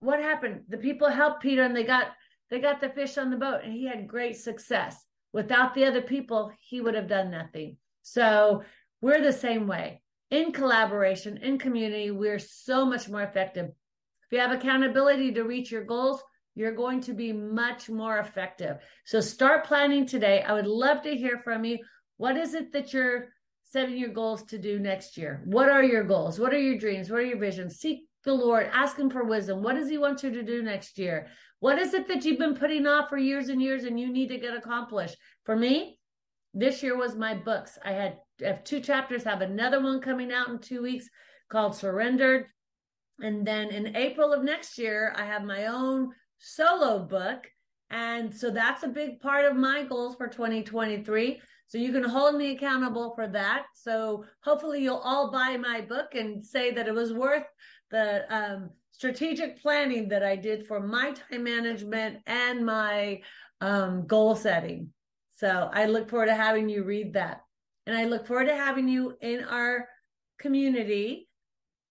what 0.00 0.20
happened? 0.20 0.62
The 0.68 0.78
people 0.78 1.08
helped 1.08 1.42
Peter 1.42 1.62
and 1.62 1.76
they 1.76 1.84
got 1.84 2.08
they 2.52 2.60
got 2.60 2.82
the 2.82 2.90
fish 2.90 3.16
on 3.16 3.30
the 3.30 3.36
boat 3.38 3.60
and 3.64 3.72
he 3.72 3.86
had 3.86 4.06
great 4.06 4.36
success. 4.36 5.02
Without 5.32 5.72
the 5.72 5.86
other 5.86 6.02
people, 6.02 6.52
he 6.60 6.82
would 6.82 6.94
have 6.94 7.08
done 7.08 7.30
nothing. 7.30 7.78
So 8.02 8.62
we're 9.00 9.22
the 9.22 9.32
same 9.32 9.66
way. 9.66 10.02
In 10.30 10.52
collaboration, 10.52 11.38
in 11.38 11.58
community, 11.58 12.10
we're 12.10 12.38
so 12.38 12.84
much 12.84 13.08
more 13.08 13.22
effective. 13.22 13.68
If 13.70 14.32
you 14.32 14.38
have 14.38 14.52
accountability 14.52 15.32
to 15.32 15.44
reach 15.44 15.72
your 15.72 15.84
goals, 15.84 16.22
you're 16.54 16.74
going 16.74 17.00
to 17.00 17.14
be 17.14 17.32
much 17.32 17.88
more 17.88 18.18
effective. 18.18 18.76
So 19.06 19.18
start 19.18 19.64
planning 19.64 20.04
today. 20.04 20.42
I 20.42 20.52
would 20.52 20.66
love 20.66 21.00
to 21.04 21.16
hear 21.16 21.40
from 21.42 21.64
you. 21.64 21.78
What 22.18 22.36
is 22.36 22.52
it 22.52 22.70
that 22.72 22.92
you're 22.92 23.28
setting 23.64 23.96
your 23.96 24.10
goals 24.10 24.42
to 24.44 24.58
do 24.58 24.78
next 24.78 25.16
year? 25.16 25.40
What 25.46 25.70
are 25.70 25.82
your 25.82 26.04
goals? 26.04 26.38
What 26.38 26.52
are 26.52 26.60
your 26.60 26.76
dreams? 26.76 27.08
What 27.08 27.20
are 27.20 27.24
your 27.24 27.38
visions? 27.38 27.80
Seek 27.80 28.06
the 28.24 28.32
Lord, 28.32 28.70
ask 28.72 28.98
Him 28.98 29.10
for 29.10 29.24
wisdom. 29.24 29.62
What 29.62 29.76
does 29.76 29.88
He 29.88 29.98
want 29.98 30.22
you 30.22 30.30
to 30.30 30.42
do 30.42 30.62
next 30.62 30.98
year? 30.98 31.28
What 31.60 31.78
is 31.78 31.94
it 31.94 32.08
that 32.08 32.24
you've 32.24 32.38
been 32.38 32.56
putting 32.56 32.86
off 32.86 33.08
for 33.08 33.18
years 33.18 33.48
and 33.48 33.62
years 33.62 33.84
and 33.84 33.98
you 33.98 34.12
need 34.12 34.28
to 34.28 34.38
get 34.38 34.56
accomplished? 34.56 35.16
For 35.44 35.56
me, 35.56 35.98
this 36.54 36.82
year 36.82 36.96
was 36.96 37.14
my 37.14 37.34
books. 37.34 37.78
I 37.84 37.92
had 37.92 38.18
have 38.42 38.64
two 38.64 38.80
chapters, 38.80 39.24
have 39.24 39.40
another 39.40 39.80
one 39.80 40.00
coming 40.00 40.32
out 40.32 40.48
in 40.48 40.58
two 40.58 40.82
weeks 40.82 41.08
called 41.50 41.74
Surrendered. 41.74 42.46
And 43.20 43.46
then 43.46 43.70
in 43.70 43.94
April 43.96 44.32
of 44.32 44.42
next 44.42 44.78
year, 44.78 45.14
I 45.16 45.24
have 45.24 45.44
my 45.44 45.66
own 45.66 46.10
solo 46.38 47.04
book. 47.04 47.46
And 47.90 48.34
so 48.34 48.50
that's 48.50 48.82
a 48.82 48.88
big 48.88 49.20
part 49.20 49.44
of 49.44 49.54
my 49.54 49.84
goals 49.84 50.16
for 50.16 50.26
2023. 50.26 51.40
So 51.66 51.78
you 51.78 51.92
can 51.92 52.04
hold 52.04 52.34
me 52.34 52.52
accountable 52.52 53.14
for 53.14 53.28
that. 53.28 53.64
So 53.74 54.24
hopefully 54.42 54.82
you'll 54.82 54.96
all 54.96 55.30
buy 55.30 55.56
my 55.56 55.82
book 55.82 56.14
and 56.14 56.44
say 56.44 56.72
that 56.72 56.88
it 56.88 56.94
was 56.94 57.12
worth 57.12 57.46
the 57.92 58.24
um, 58.34 58.70
strategic 58.90 59.62
planning 59.62 60.08
that 60.08 60.24
I 60.24 60.34
did 60.34 60.66
for 60.66 60.80
my 60.80 61.12
time 61.12 61.44
management 61.44 62.18
and 62.26 62.66
my 62.66 63.20
um, 63.60 64.06
goal 64.06 64.34
setting. 64.34 64.88
So 65.34 65.70
I 65.72 65.86
look 65.86 66.10
forward 66.10 66.26
to 66.26 66.34
having 66.34 66.68
you 66.68 66.82
read 66.82 67.12
that. 67.14 67.42
And 67.86 67.96
I 67.96 68.04
look 68.04 68.26
forward 68.26 68.46
to 68.46 68.56
having 68.56 68.88
you 68.88 69.16
in 69.20 69.44
our 69.44 69.88
community. 70.38 71.28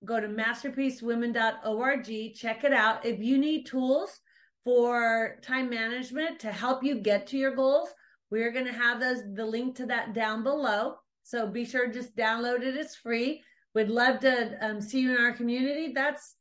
Go 0.04 0.20
to 0.20 0.28
masterpiecewomen.org, 0.28 2.36
check 2.36 2.64
it 2.64 2.74
out. 2.74 3.06
If 3.06 3.20
you 3.20 3.38
need 3.38 3.66
tools 3.66 4.20
for 4.64 5.38
time 5.42 5.70
management 5.70 6.40
to 6.40 6.52
help 6.52 6.84
you 6.84 6.96
get 6.96 7.28
to 7.28 7.38
your 7.38 7.56
goals, 7.56 7.90
we're 8.32 8.52
going 8.52 8.66
to 8.66 8.74
have 8.74 9.00
those 9.00 9.22
the 9.34 9.46
link 9.46 9.76
to 9.76 9.86
that 9.88 10.14
down 10.14 10.44
below. 10.44 10.96
So 11.24 11.46
be 11.46 11.66
sure 11.66 11.88
just 11.88 12.16
download 12.16 12.64
it. 12.64 12.76
It's 12.76 12.96
free. 12.96 13.44
We'd 13.74 13.90
love 13.90 14.20
to 14.22 14.58
um, 14.62 14.82
see 14.82 15.02
you 15.02 15.16
in 15.16 15.22
our 15.22 15.32
community. 15.32 15.92
That's 15.94 16.36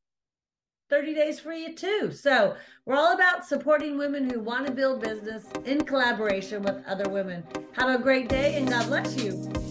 30 0.90 1.14
days 1.14 1.38
for 1.38 1.52
you 1.52 1.74
too. 1.74 2.10
So 2.12 2.56
we're 2.84 2.96
all 2.96 3.14
about 3.14 3.46
supporting 3.46 3.96
women 3.96 4.28
who 4.28 4.40
want 4.40 4.66
to 4.66 4.72
build 4.72 5.00
business 5.00 5.46
in 5.64 5.84
collaboration 5.84 6.62
with 6.62 6.84
other 6.86 7.08
women. 7.08 7.44
Have 7.72 8.00
a 8.00 8.02
great 8.02 8.28
day 8.28 8.56
and 8.56 8.68
God 8.68 8.86
bless 8.86 9.16
you. 9.16 9.69